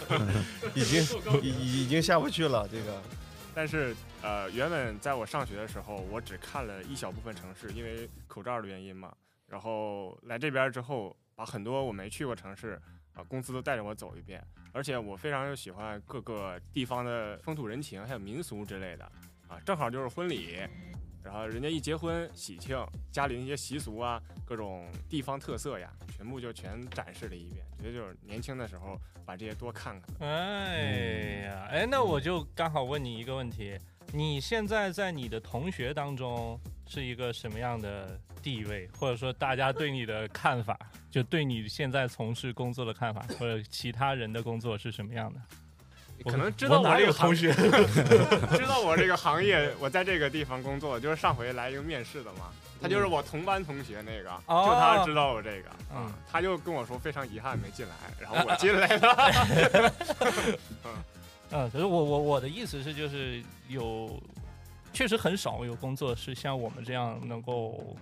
[0.75, 1.01] 已经
[1.41, 2.67] 已已经下不去了。
[2.69, 3.01] 这个。
[3.55, 9.13] 但是，呃，原本在我上学的时候，我只看了一小部分城市，因为口罩的原因嘛。
[9.47, 12.81] 然后来这边之后，把很多我没去过城市，
[13.13, 14.41] 啊，公司都带着我走一遍。
[14.71, 19.03] 而且我非常喜欢各个地方的风土人情，还有民俗之类的，
[19.49, 20.57] 啊，正好就是婚礼。
[21.21, 22.77] 然后人家一结婚喜庆，
[23.11, 27.65] 家里那些习俗啊，各种地方特色呀，全部就全展示了一遍。
[27.79, 30.09] 觉得就是年轻的时候把这些多看看。
[30.19, 33.77] 哎呀，哎，那我就刚好问你一个问题：
[34.15, 40.77] 你现在在你的同学当中是一个什么样的地位，或者说大家对你的看法，
[41.09, 45.39] 就对你现在从事工作的看法，或者其他人的工作是什么样的？
[46.29, 47.51] 可能知道我这个同学，
[48.55, 59.91] 知道我这个行业，我在这个地方工作，就是上回来一个面试的嘛，他就是我同班同学那个，就他知道我这个，嗯，他就跟我说非常遗憾没进来，然后我 进来了，
[60.85, 60.91] 嗯，
[61.53, 64.19] 嗯，可是我我我的意思是就是有，
[64.91, 67.95] 确实很少有工作是像我们这样能够。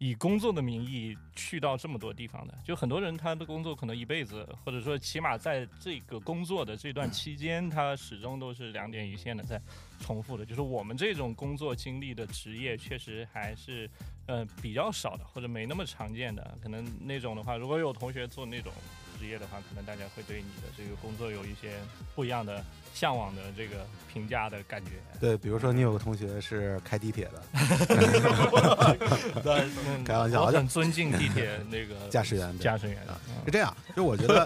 [0.00, 9.60] 以工作的名义去到这么多地方的，就很多人他的工作可能一辈子，或者说起码在这个工作的这段期间，他始终都是两点一线的在
[9.98, 10.46] 重复的。
[10.46, 13.90] 就是我们这种工作经历的职业，确实还是
[14.26, 16.56] 呃比较少的，或者没那么常见的。
[16.62, 18.72] 可能那种的话，如果有同学做那种
[19.18, 21.72] 职业的话，可能大家会对你的这个工作有一些
[22.14, 22.64] 不一样的。
[22.94, 27.40] 向往的这个评价的感觉，对，比如说你有个同学是开地铁的
[30.04, 34.42] 开玩笑，我很尊敬地铁那个驾驶员，驾驶员啊，是这样，就我觉得，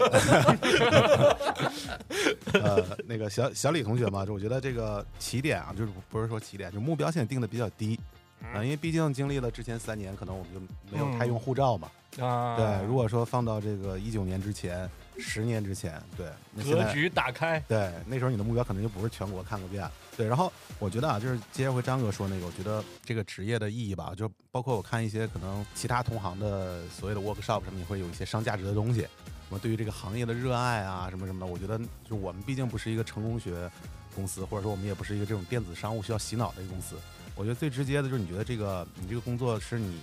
[2.53, 7.99] 呃，那个小小李同学嘛，就我觉得这个起点啊，就是不是说起点，就目标现在定的比较低
[8.43, 10.59] 啊，因为毕竟经历了之前三年，可能我们就
[10.91, 11.89] 没有太用护照嘛，
[12.19, 14.89] 啊，对，如果说放到这个一九年之前。
[15.19, 16.25] 十年之前，对
[16.63, 19.87] 格局打开，对那时候你的目标可能就不是全国看个遍，
[20.17, 20.25] 对。
[20.25, 31.45] 然后我觉得啊，就是接着回张哥说那个，我觉得这个职业的意义吧，就包括我看一些可能其他同行的所谓的 workshop 上面会有一些商价值的东西，什么对于这个行业的热爱啊，什么什么的。
[31.45, 33.69] 我觉得就我们毕竟不是一个成功学
[34.15, 36.95] 公司，或者说我们也不是一个这种电子商务需要洗脑的一个公司。
[37.35, 39.99] 我觉得最直接的就是你觉得这个你这个工作是你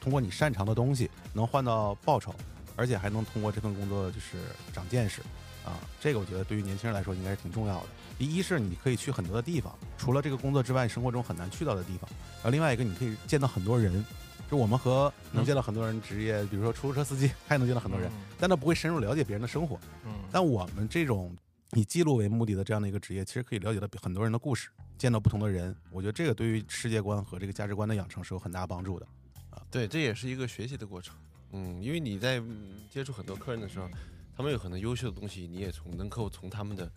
[0.00, 2.34] 通过你擅长的东西能换到报酬。
[2.76, 4.36] 而且还能通过这份工作就是
[4.72, 5.20] 长见识，
[5.64, 7.86] 啊，这个我觉得对于年轻人来说应该是挺重要的。
[8.18, 12.10] 第一是你可以去很多的地方，除了这个工作之外，生活中很难去到的地方。
[12.38, 14.04] 然后另外一个你可以见到很多人，
[14.50, 18.10] 就我们和能见到很多人职业，比如说出租车司机，他也能见到很多人，
[18.40, 19.78] 但他不会深入了解别人的生活。
[20.04, 20.10] 嗯。
[20.32, 21.32] 但我们这种
[21.74, 25.74] 以记录为目的的这样的一个职业，其实可以了解到很多人的故事，见到不同的人。
[25.90, 29.06] 我觉得这个对于世界观和这个价值观的养成是有很大帮助的。
[29.50, 31.14] 啊，对，这也是一个学习的过程。
[31.52, 32.42] 嗯，因为你在
[32.90, 33.88] 接触很多客人的时候，
[34.36, 36.90] 他们有很多优秀的东西，你也从能够从他们的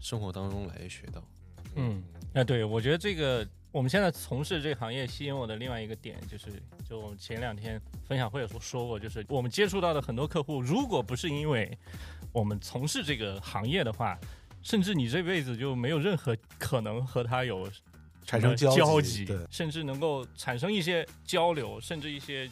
[0.00, 1.22] 生活当中来学到。
[1.76, 2.02] 嗯，
[2.34, 11.78] 那，对，我觉得这个我们现在从事这个行业吸引我的另外一个点，就是就我们前两天分享会的时候说过，就是我们接触到的很多客户，如果不是因为
[12.30, 14.18] 我们从事这个行业的话，
[14.62, 17.70] 甚至你这辈子就没有任何可能和他有
[18.24, 22.50] 产生交集，甚至能够产生一些交流，甚至一些。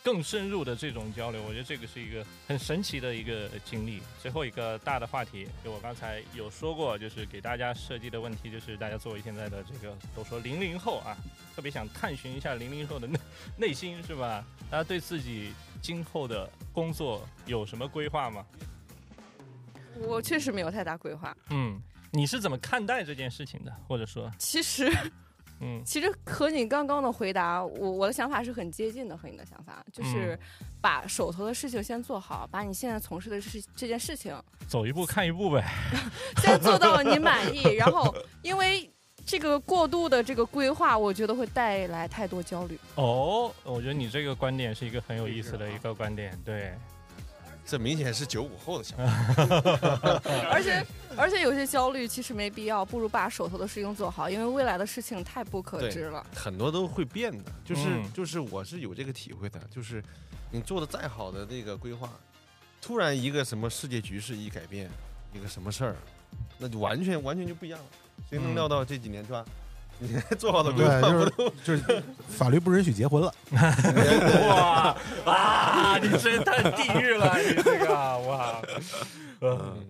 [0.00, 4.00] 更深入的这种交流，我觉得这个是一个很神奇的一个经历。
[4.22, 11.14] 最后一个大的话题，就我刚才有说过，就是给大家设计的问题，就是大家作为现在的这个都说零零后啊，
[11.54, 13.18] 特别想探寻一下零零后的内
[13.58, 14.42] 内心，是吧？
[14.70, 15.52] 大家对自己
[15.82, 18.46] 今后的工作有什么规划吗？
[20.06, 21.36] 我确实没有太大规划。
[21.50, 21.80] 嗯，
[22.10, 23.72] 你是怎么看待这件事情的？
[23.86, 24.90] 或者说，其实。
[25.60, 30.38] 嗯，其实和你刚刚的回答，我我的想法是很接近的，和你的想法就是
[30.80, 34.32] 把手头的事情先做好，把你现在从事的事这件事情
[34.68, 35.64] 走一步看一步呗，
[36.40, 38.88] 先做到你满意， 然后因为
[39.26, 42.78] 这个过度的这个规划，我觉得会带来太多焦虑。
[42.94, 46.72] 哦，我觉得你这个观点是一个很有意思的一个观点，对。
[47.68, 50.22] 这明显是九五后的想法。
[50.50, 50.86] 而且
[51.18, 56.26] 而且有些焦虑其实没必要，不如把手头的事情做好，因为未来的事情太不可知了。
[56.34, 60.02] 很多都会变的，就是就是我是有这个体会的，就是
[60.50, 62.10] 你做的再好的那个规划，
[62.80, 64.88] 突然一个什么世界局势一改变，
[65.34, 65.96] 一个什么事儿，
[66.56, 67.86] 那就完全完全就不一样了。
[68.30, 69.44] 谁能料到这几年是吧？
[69.98, 71.32] 你做好的规划就是
[71.64, 73.34] 就是法律不允许结婚了。
[74.48, 75.98] 哇啊！
[75.98, 78.62] 你真太地狱了， 你这个哇！
[79.40, 79.84] 嗯，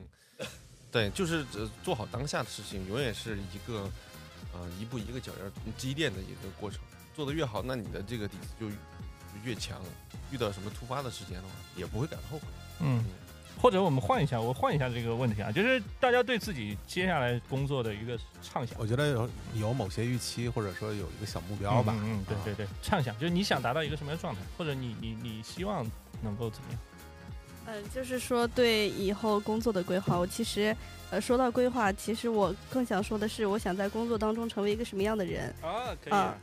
[0.90, 1.44] 对，就是
[1.82, 3.90] 做好当下的事情，永远是一个
[4.54, 5.32] 呃一步一个脚
[5.66, 6.80] 印积淀的一个过程。
[7.14, 8.66] 做的越好，那你的这个底子就
[9.44, 9.80] 越强。
[10.30, 12.44] 遇到什么突发的事件的话，也不会感到后悔。
[12.80, 13.04] 嗯。
[13.60, 18.78] 或者我们换一下，我换一下这个问题啊，就是大家对自己接下来工作的一个畅想。
[18.78, 21.92] 我觉得有有某些预期，或者说有一个小目标吧。
[21.98, 25.84] 嗯，对对对，畅想就是你想达到一个什么样的状态，或者你你你希望
[26.22, 26.80] 能够怎么样？
[27.66, 30.16] 嗯，就是说对以后工作的规划。
[30.16, 30.74] 我其实
[31.10, 35.96] 呃说到规划，其实我更想说的是，我想在工作当中成为一个什么样的人啊？
[36.02, 36.12] 可以。
[36.12, 36.34] 嗯。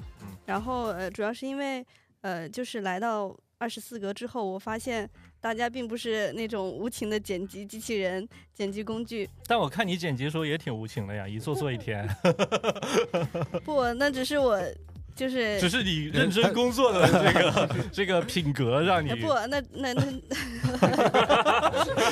[0.45, 1.85] 然后呃，主要是因为
[2.21, 5.09] 呃，就是来到二十四格之后，我发现。
[5.45, 12.03] 大家并不是那种无情的剪辑机器人、剪辑工具，但我看你剪辑的时候也挺无情的呀，一做做一天。
[13.63, 14.59] 不，那只是我。
[15.15, 20.01] 就是，只是你认真工作的 这个这个品格让你不那那那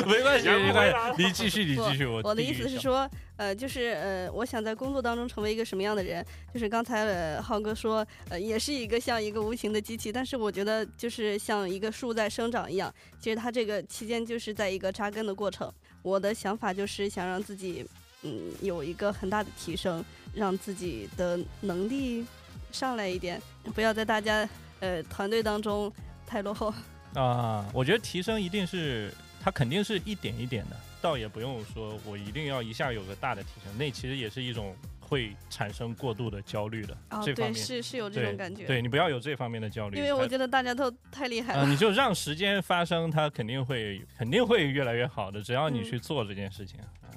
[0.08, 6.26] 没关系没关系，你继续你继续我我的意思是说呃就是呃我想在工作当中成为一个什么样的人？
[6.54, 15.70] 就是刚才呃浩哥说呃也是一个像一个无情的机器，但是我觉得就是像一个树在生长一样，其实它这个期间就是在一个扎根的过程。
[16.04, 17.86] 我的想法就是想让自己
[18.22, 20.02] 嗯有一个很大的提升，
[20.34, 22.26] 让自己的能力。
[22.74, 23.42] 上来一点，
[23.74, 24.50] 不要在大家
[24.82, 25.90] 呃团队当中
[26.26, 26.74] 太落后
[27.14, 27.66] 啊！
[27.74, 36.98] 我觉得提升一定是它肯定是一点一点的，倒也不用说我一定要一下有个大的提升，那其实也是一种会产生过度的焦虑的。
[37.12, 38.66] 哦，对，是是有这种感觉。
[38.66, 41.68] 对你不要有这方面的焦虑，因为我觉得大家都太厉害了。
[41.68, 47.14] 你就 让时间发生，它肯定会肯定会越来越好的，只要你去做这件事情啊，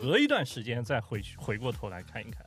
[0.00, 2.42] 隔一段时间再回去回过头来看一看。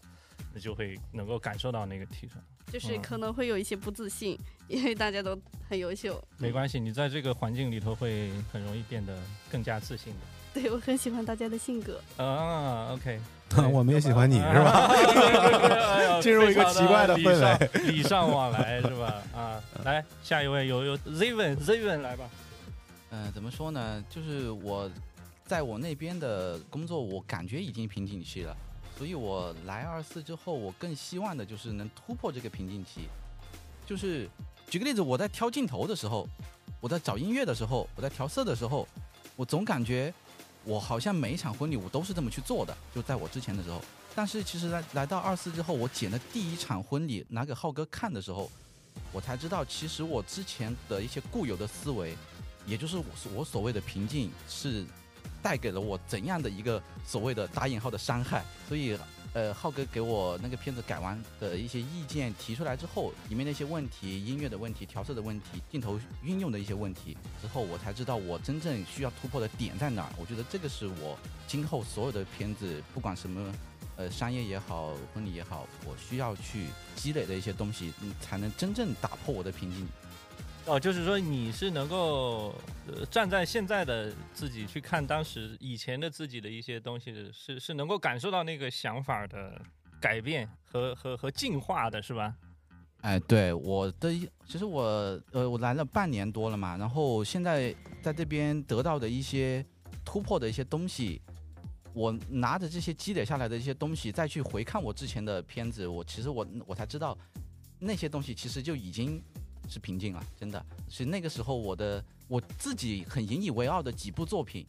[0.59, 2.41] 就会能够感受到那个提升，
[2.71, 4.37] 就是可能会有一些不自信，
[4.67, 5.37] 因为大家都
[5.69, 6.21] 很优秀。
[6.37, 9.17] 没关系，你在这个环境里头会很容易变得
[9.51, 10.19] 更加自信的。
[10.53, 12.01] 对我很喜欢大家的性格。
[12.17, 13.19] 啊，OK，
[13.71, 14.89] 我们也喜欢你是吧？
[16.21, 19.21] 进入一个奇怪的氛围，礼尚往来是吧？
[19.35, 22.27] 啊，来下一位，有有 Ziven，Ziven 来吧。
[23.11, 24.03] 嗯，怎么说呢？
[24.09, 24.89] 就是我
[25.45, 28.57] 在我那边的工作，我感觉已经瓶颈期了。
[28.97, 33.07] 所以我来二四之后，我更希望的就是能突破这个瓶颈期。
[33.85, 34.27] 就是
[34.69, 36.27] 举个例子，我在挑镜头的时候，
[36.81, 38.87] 我在找音乐的时候，我在调色的时候，
[39.35, 40.11] 我总感觉
[40.63, 42.75] 我好像每一场婚礼我都是这么去做的。
[42.93, 43.79] 就在我之前的时候，
[44.15, 48.49] 但是其实来来到二四之后，我剪的第一场婚礼拿给浩哥看的时候，
[49.13, 52.17] 我才知道其实我之前的一些固有的思维，
[52.65, 52.97] 也就是
[53.33, 54.83] 我所谓的瓶颈是。
[55.47, 58.43] 带给了我怎样的一个所谓的打引号的伤害？
[58.67, 58.99] 所以，
[59.31, 70.09] 呃，浩哥给我那个片子改完的一些意见提出来之后，里面那些问题、音乐的问题、调色的问题、镜头运用的一些问题之后，我才知道我真正需要突破的点在哪儿。
[70.19, 71.17] 我觉得这个是我
[71.47, 73.53] 今后所有的片子，不管什么，
[73.95, 76.65] 呃，商业也好，婚礼也好，我需要去
[76.97, 79.87] 积累的一些东西，嗯，才能真正打破我的瓶颈。
[80.67, 82.53] 哦，就是说你是能够
[82.87, 89.61] 呃站在现在的自己去看当时以前的自己的一些东西，是是能够感受到那个想法的
[90.01, 92.35] 改变和和和进化的，是吧？
[92.99, 94.11] 哎，对，我的
[94.45, 94.83] 其实我
[95.31, 99.65] 呃我来了半年多了嘛，然后现在在这边得到的一些
[100.03, 101.21] 突破的一些东西，
[101.93, 107.17] 我拿着这些积累下来的一些东西再去回看我之前的片子，我其实我我才知道
[107.79, 109.23] 那些东西其实就已经。
[109.69, 114.65] 是瓶颈了，真的是那个时候我的我自己很引以为傲的几部作品，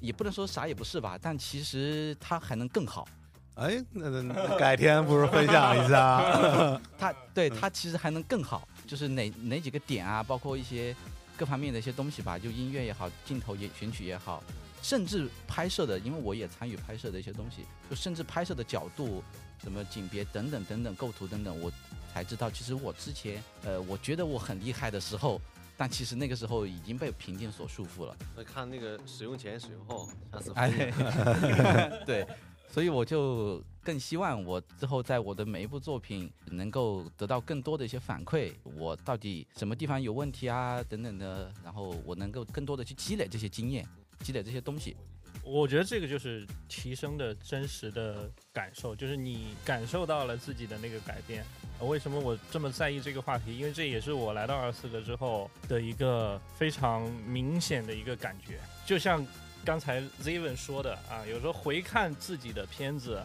[0.00, 3.06] 也不能说啥也不是吧，但其实它还能更好。
[3.54, 6.80] 哎，那改天不如分享一下？
[6.98, 10.94] 它对它其实还能更好，就是哪哪几个点啊，包括一些
[11.36, 14.42] 各方面的一些东西吧，就音乐也好，镜头也选取也好，
[14.82, 19.22] 甚至拍摄的，因为我也参与拍摄的一些东西，就甚至拍摄的角度、
[19.62, 21.70] 什么景别等等等等构图等等，我。
[22.12, 25.40] 才知道，其实我之前，呃，我觉得我很厉害的时候，
[25.76, 28.16] 但其实那个时候已经被瓶颈所束缚了。
[28.36, 30.52] 那看那个使用前、使用后，下次。
[30.54, 30.68] 哎，
[32.04, 32.26] 对，
[32.70, 43.88] 所以我就更希望我之后在我的每一部作品能够得到更多的一些反馈，我到底什么地方有问题啊等等的，然后我能够更多的去积累这些经验，
[44.20, 44.96] 积累这些东西。
[45.44, 51.44] 我觉得这个就是提升的真实的感受，就是你感受到了自己的那个改变。
[51.80, 53.58] 为什么我这么在意这个话题？
[53.58, 58.60] 因为这也是我来到二四个之后的一个非常明显的一个感觉。
[58.86, 59.26] 就像
[59.64, 63.20] 刚才 Ziven 说的啊，有时候回看自己的片子。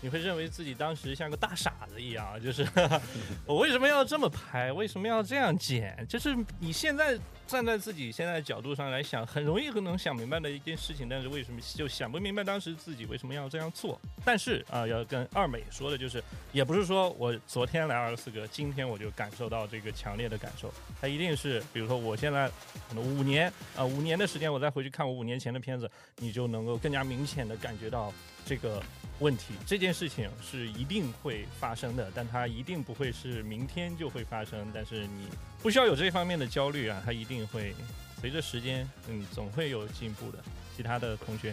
[0.00, 2.66] 你会认为自己当时像个大傻子一样，就是
[3.44, 4.72] 我为什么要这么拍？
[4.72, 6.06] 为什么要这样剪？
[6.08, 14.00] 就是你现在站在自己现在角度上来想，很容易能想明白的一件事情，但是为什么就想不明白当时自己为什么要这样做？
[14.24, 16.22] 但是啊，要跟二美说的就是，
[16.52, 22.48] 也不是说我昨天来二十四个，今天我就感受到这个强烈的感受，它一定是，比如说我现在
[22.88, 28.12] 可能五年啊，五年的时间，我再回去看我五年前的片子，你就能够更加明显的感觉到
[28.48, 28.82] 这个。
[29.20, 34.70] 问题这件事情是一定会发生的，但它一定不会是明天就会发生。
[34.72, 35.26] 但是你
[35.60, 37.74] 不需要有这方面的焦虑啊，它一定会
[38.20, 40.38] 随着时间，嗯，总会有进步的。
[40.76, 41.52] 其他的同学，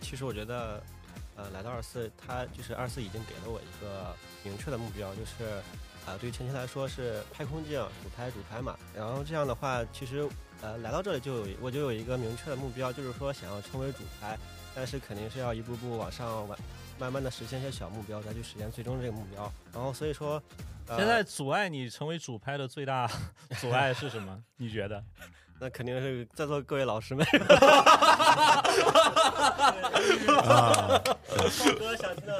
[0.00, 0.80] 其实我觉得，
[1.34, 4.14] 呃，来到二四，他就是二四已经给了我一个
[4.44, 5.60] 明确的目标，就是，
[6.06, 8.78] 呃，对于前期来说是拍空镜、主拍、主拍嘛。
[8.94, 10.28] 然后这样的话，其实，
[10.60, 14.38] 呃，来到这里就有我就有一个明确的目标，就是说想要成为主拍，
[14.74, 16.58] 但是肯定是要一步步往上完。
[16.98, 19.52] 慢慢的实现一些小目标，再去实现最终这个目标。
[19.72, 20.40] 然后所以说，
[20.88, 23.10] 现在阻碍你成为主拍的最大
[23.60, 24.40] 阻碍是什么？
[24.56, 25.02] 你觉得？
[25.58, 27.26] 那肯定是在座各位老师们。
[30.38, 31.00] 啊，
[31.78, 32.38] 哥想听到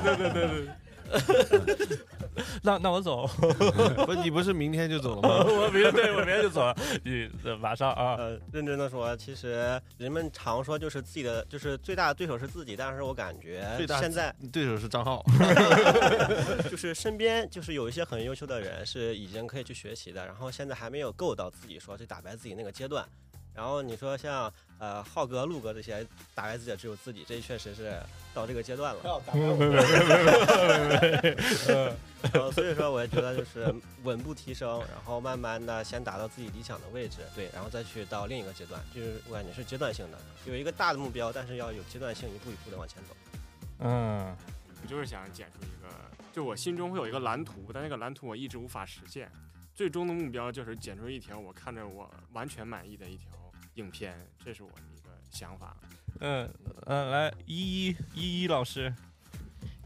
[0.00, 0.68] 对对对对。
[2.62, 3.26] 那那我走，
[4.06, 5.44] 不，你不是明天就走了吗？
[5.46, 6.76] 我明天对我明天就走了。
[7.04, 7.28] 你
[7.60, 13.64] 马上啊，呃，认真的说，其实人们常说就是自己的就是最大的对手是自己，但是我感觉
[14.00, 15.24] 现在对手是张浩，
[16.70, 23.06] 就是身边就是有一些很优秀的人是已经可以去学习的，然后现在还没有够到自己说去打败自己那个阶段。
[23.56, 27.98] 然后你说像呃浩哥、陆哥这些打败自己的只有自己，这确实是
[28.34, 29.00] 到这个阶段了。
[32.32, 43.16] 然后所以说，我也觉得就是稳步提升，然后慢慢的先达到自己理想的位置，对，然后再去到另一个阶段，就是我感觉是阶段性的，有一个大的目标，但是要有阶段性，一步一步的往前走。
[43.78, 44.36] 嗯，
[44.82, 45.88] 我就是想剪出一个，
[46.32, 49.30] 就我心中会有一个蓝图，但那个蓝图我一直无法实现，
[49.72, 53.30] 最终的目标就是剪出一条我看着我完全满意的一条。
[53.76, 54.14] 影片，
[54.44, 55.76] 这是我的一个想法。
[56.20, 56.48] 嗯
[56.86, 58.92] 嗯，来依依依依老师，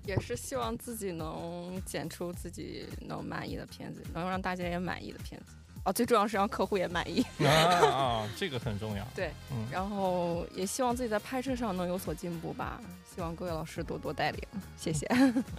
[0.05, 5.55] 也是希望自己能剪出自己能满意的片子，能让大家也满意的片子。
[5.84, 7.20] 哦，最重要是让客户也满意。
[7.45, 7.49] 啊
[7.91, 9.05] 啊，这个很重要。
[9.14, 9.32] 对，
[9.72, 12.80] 然后也希望自己在拍摄上能有所进步吧。
[13.12, 14.41] 希望各位老师多多带领，
[14.76, 15.07] 谢谢。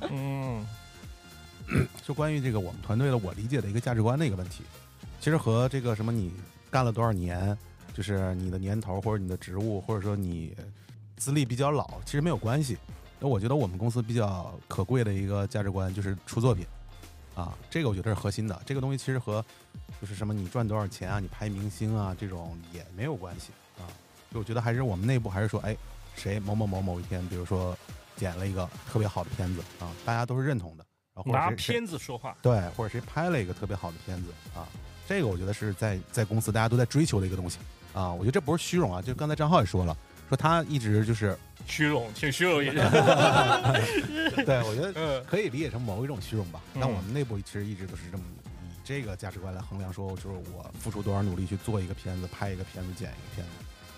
[0.09, 0.65] 嗯，
[2.01, 4.63] 就关于这个我们团队的我理解的一个价值观的一个问题，
[5.19, 6.31] 其实和这个什么你
[6.69, 7.57] 干了多少年。
[7.93, 10.55] 就是你的年头或者你的职务，或者说你
[11.17, 12.77] 资历比较老，其实没有关系。
[13.19, 16.65] 那我觉得我们公司比较可贵的一个价值观就是出作品
[17.35, 18.61] 啊，这个我觉得是核心的。
[18.65, 19.45] 这个东西其实和
[20.01, 23.85] 就是什么你赚多少钱啊，你拍明星啊这种也没有关系啊。
[24.31, 25.77] 就我觉得还是我们内部还是说，哎，
[26.15, 27.77] 谁某某某某一天，比如说
[28.15, 30.85] 剪了一个特别好的片子啊，大家都是认同的。
[31.13, 34.65] 然后拿片子说话，对，或者谁拍了一个特别好的片子啊，
[35.07, 37.59] 这个我觉得是在在公司大家都在追求的一个东西。
[37.93, 39.95] 啊，我觉得这不是虚荣啊，就刚才张浩也说了，
[40.29, 41.37] 说他一直就是
[41.67, 42.89] 虚荣，挺虚荣一点。
[44.45, 46.61] 对，我觉得可以理解成某一种虚荣吧。
[46.75, 48.23] 但我们内部其实一直都是这么
[48.63, 53.51] 以这个价值观来衡量，说就是我付出多少努力去做一个片子，拍一个片子，剪一个片子，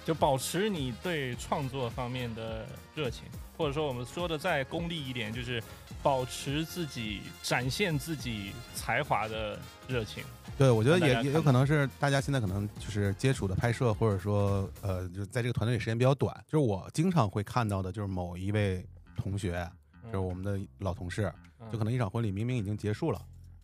[0.05, 2.65] 就保持你对创作方面的
[2.95, 3.23] 热情，
[3.57, 5.61] 或者说我们说的再功利一点，就是
[6.01, 10.23] 保持自己展现自己才华的热情。
[10.57, 16.35] 对，我觉得也也有可能是大家现在可能就是接触的拍摄，或者说呃，就在这个团队里时间比较短。
[16.47, 18.85] 就是我经常会看到的，就是某一位
[19.15, 19.67] 同学，
[20.05, 21.33] 就是我们的老同事，
[21.71, 23.19] 就可能一场婚礼明明已经结束了，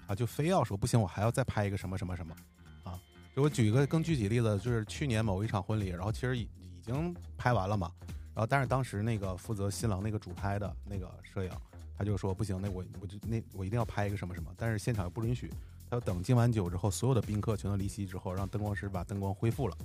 [0.08, 2.36] 啊，就非要说不行，我还要再拍一个什么什么什么，
[2.84, 3.00] 啊，
[3.36, 11.52] 就我举一个更具体例子，就是去年某一场婚礼，然后其实已已经拍完了嘛，然后但是当时那个负责新郎那个主拍的那个摄影，
[11.98, 15.52] 他就说不行，那我我就那我一定要拍一个什么什么，但是现场又不允许。
[15.90, 19.76] 他要等敬完酒之后，所有的宾客全都离席之后，让灯光师把灯光恢复了，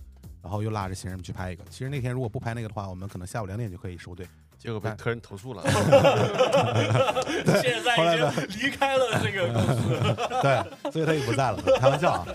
[0.42, 1.64] 然后又拉着新人们去拍一个。
[1.70, 4.26] 其实那天如果不拍那个的话，我们可能下午两点就可以收队。
[4.58, 5.62] 结果被客人投诉了。
[7.60, 9.88] 现在已经离开了这个公司，
[10.40, 11.60] 对，所以他也不在了。
[11.78, 12.26] 开玩笑啊，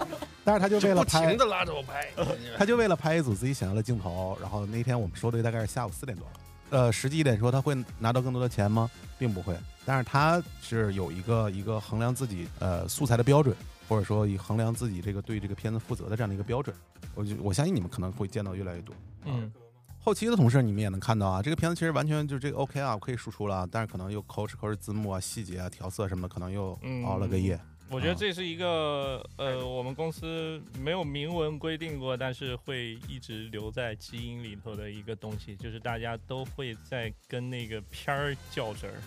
[0.49, 2.11] 但是他就为了拍，不停拉着我拍，
[2.57, 4.35] 他就为了拍一组自己想要的镜头。
[4.41, 6.33] 然后那天我们收的大概是下午四点多了，
[6.71, 8.89] 呃，实际一点说，他会拿到更多的钱吗？
[9.19, 9.55] 并不会。
[9.85, 13.55] 但是他是有一个一个衡量自己呃素材的标准，
[13.87, 16.75] 或者说以衡量自己这个对这个片子负责的这样的一个标准。
[17.13, 18.95] 我就我相信你们可能会见到越来越多。
[19.25, 19.51] 嗯。
[20.01, 27.59] 后期的同事你们也能看到啊，这个片子其实完全就是这个 OK 啊，我可以输出了，但是可能又抠哧抠哧字幕啊、细节啊、调色什么的，可能又熬了个夜。
[27.91, 39.01] 我觉得这是一个呃，我们公司没有明文规定过，但是会一直留在基因里头的一个东西，就是大家都会在跟那个片儿较真儿。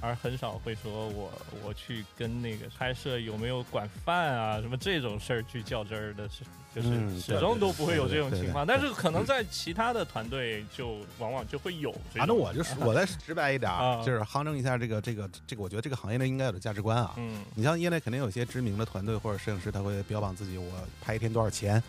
[0.00, 1.30] 而很少会说我
[1.64, 6.44] 我去跟那个拍摄有没有管饭啊什么这种事儿去较真儿的，是
[6.74, 8.66] 就是始终都不会有这种情况。
[8.66, 11.94] 但是可能在其他的团队就往往就会有。
[12.14, 13.72] 反正我就是 我再直白一点，
[14.04, 17.14] 就是夯正一下这个这个这个，我觉得这个行业内应该有的价值观啊。
[17.16, 20.70] 嗯，你像业内肯定有些知名的团队或者摄影师，他会标榜自己我
[21.00, 21.82] 拍一天多少钱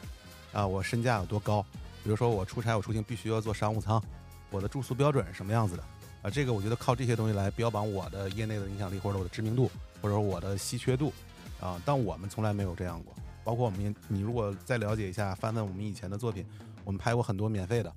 [0.54, 1.64] 啊，我身价有多高。
[2.04, 4.02] 比如说我出差我出行必须要坐商务舱，
[4.50, 5.84] 我的住宿标准是什么样子的。
[6.28, 9.72] 啊，这个我觉得靠这些东西来标榜我的业内的影响力，或者我的知名度，
[10.02, 11.14] 或者说我的稀缺度，
[11.62, 13.16] 啊，但我们从来没有这样过。
[13.46, 16.46] 包括我们，你如果再了解一下，翻翻我们以前的作品，
[16.84, 17.90] 我们拍过很多免费的、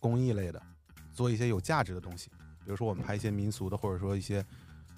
[0.00, 0.60] 公益类的，
[1.14, 2.30] 做一些有价值的东西，
[2.64, 4.44] 比如说我们拍一些民俗的，或者说一些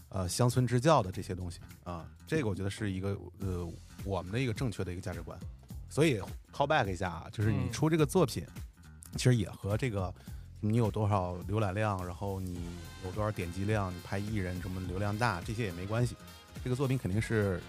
[0.08, 3.70] 呃乡村支教的这些东西啊，这个我觉得是一个呃
[4.04, 5.38] 我们的一个正确的一个价值观。
[5.90, 6.18] 所以
[6.50, 8.42] call back 一下啊，就是你出这个作品，
[9.16, 10.14] 其实也和这个。
[10.62, 12.60] 你有多少浏览量，然后你
[13.04, 13.90] 有多少点击量？
[13.90, 16.14] 你拍艺人什么流量大，这些也没关系。
[16.62, 17.60] 这个作品肯定是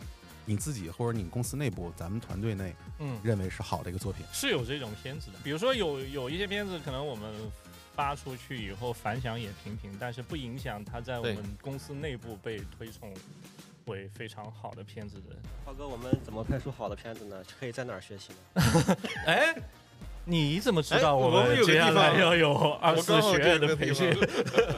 [0.45, 4.25] 你自己或者你公司内部，咱们团队内，嗯，认为是好的一个作品。
[4.33, 7.33] 是有这种片子的，比如说有有一些片子，可能我们
[7.95, 13.13] 发出去以后反响也平平，但是不影响它在我们公司内部被推崇
[13.85, 15.35] 为非常好的片子的。
[15.65, 17.41] 涛哥，我们怎么拍出好的片子呢？
[17.57, 18.97] 可以在哪儿学习呢？
[19.25, 19.55] 哎。
[20.31, 24.09] 你怎么知道我们接下来要有二四学院的培训？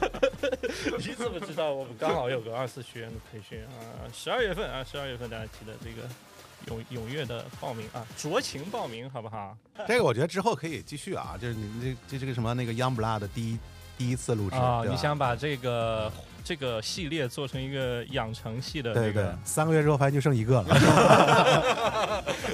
[0.98, 4.02] 你怎么知道我们刚好有个二四学院的培训啊？
[4.12, 6.08] 十二月份啊，十二月份大家记得这个
[6.74, 9.56] 踊踊跃的报名啊，酌情报名好不好？
[9.86, 13.58] 这个我觉得之后可以继续啊，就是你这这这个什么那个 Young Blood 的第一
[13.96, 16.12] 第一次录制啊，你想把这个。
[16.44, 20.66] 这个系列做成一个养成系的，对对，三个月之后发现就剩一个了。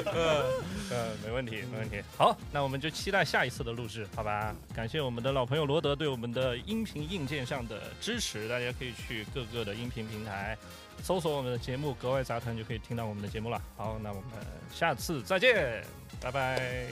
[0.06, 0.44] 呃
[0.90, 2.00] 呃，没问题，没问题。
[2.16, 4.54] 好，那我们就期待下一次的录制，好吧？
[4.74, 10.56] 感谢我们的老朋友罗德对我们的音频硬件上的支持，大家可以去各个的音频平台
[11.02, 13.60] 搜索我们的节目《格外杂谈》，就可以听到我们的节目了。
[13.76, 14.24] 好，那我们
[14.72, 15.84] 下次再见，
[16.20, 16.88] 拜拜。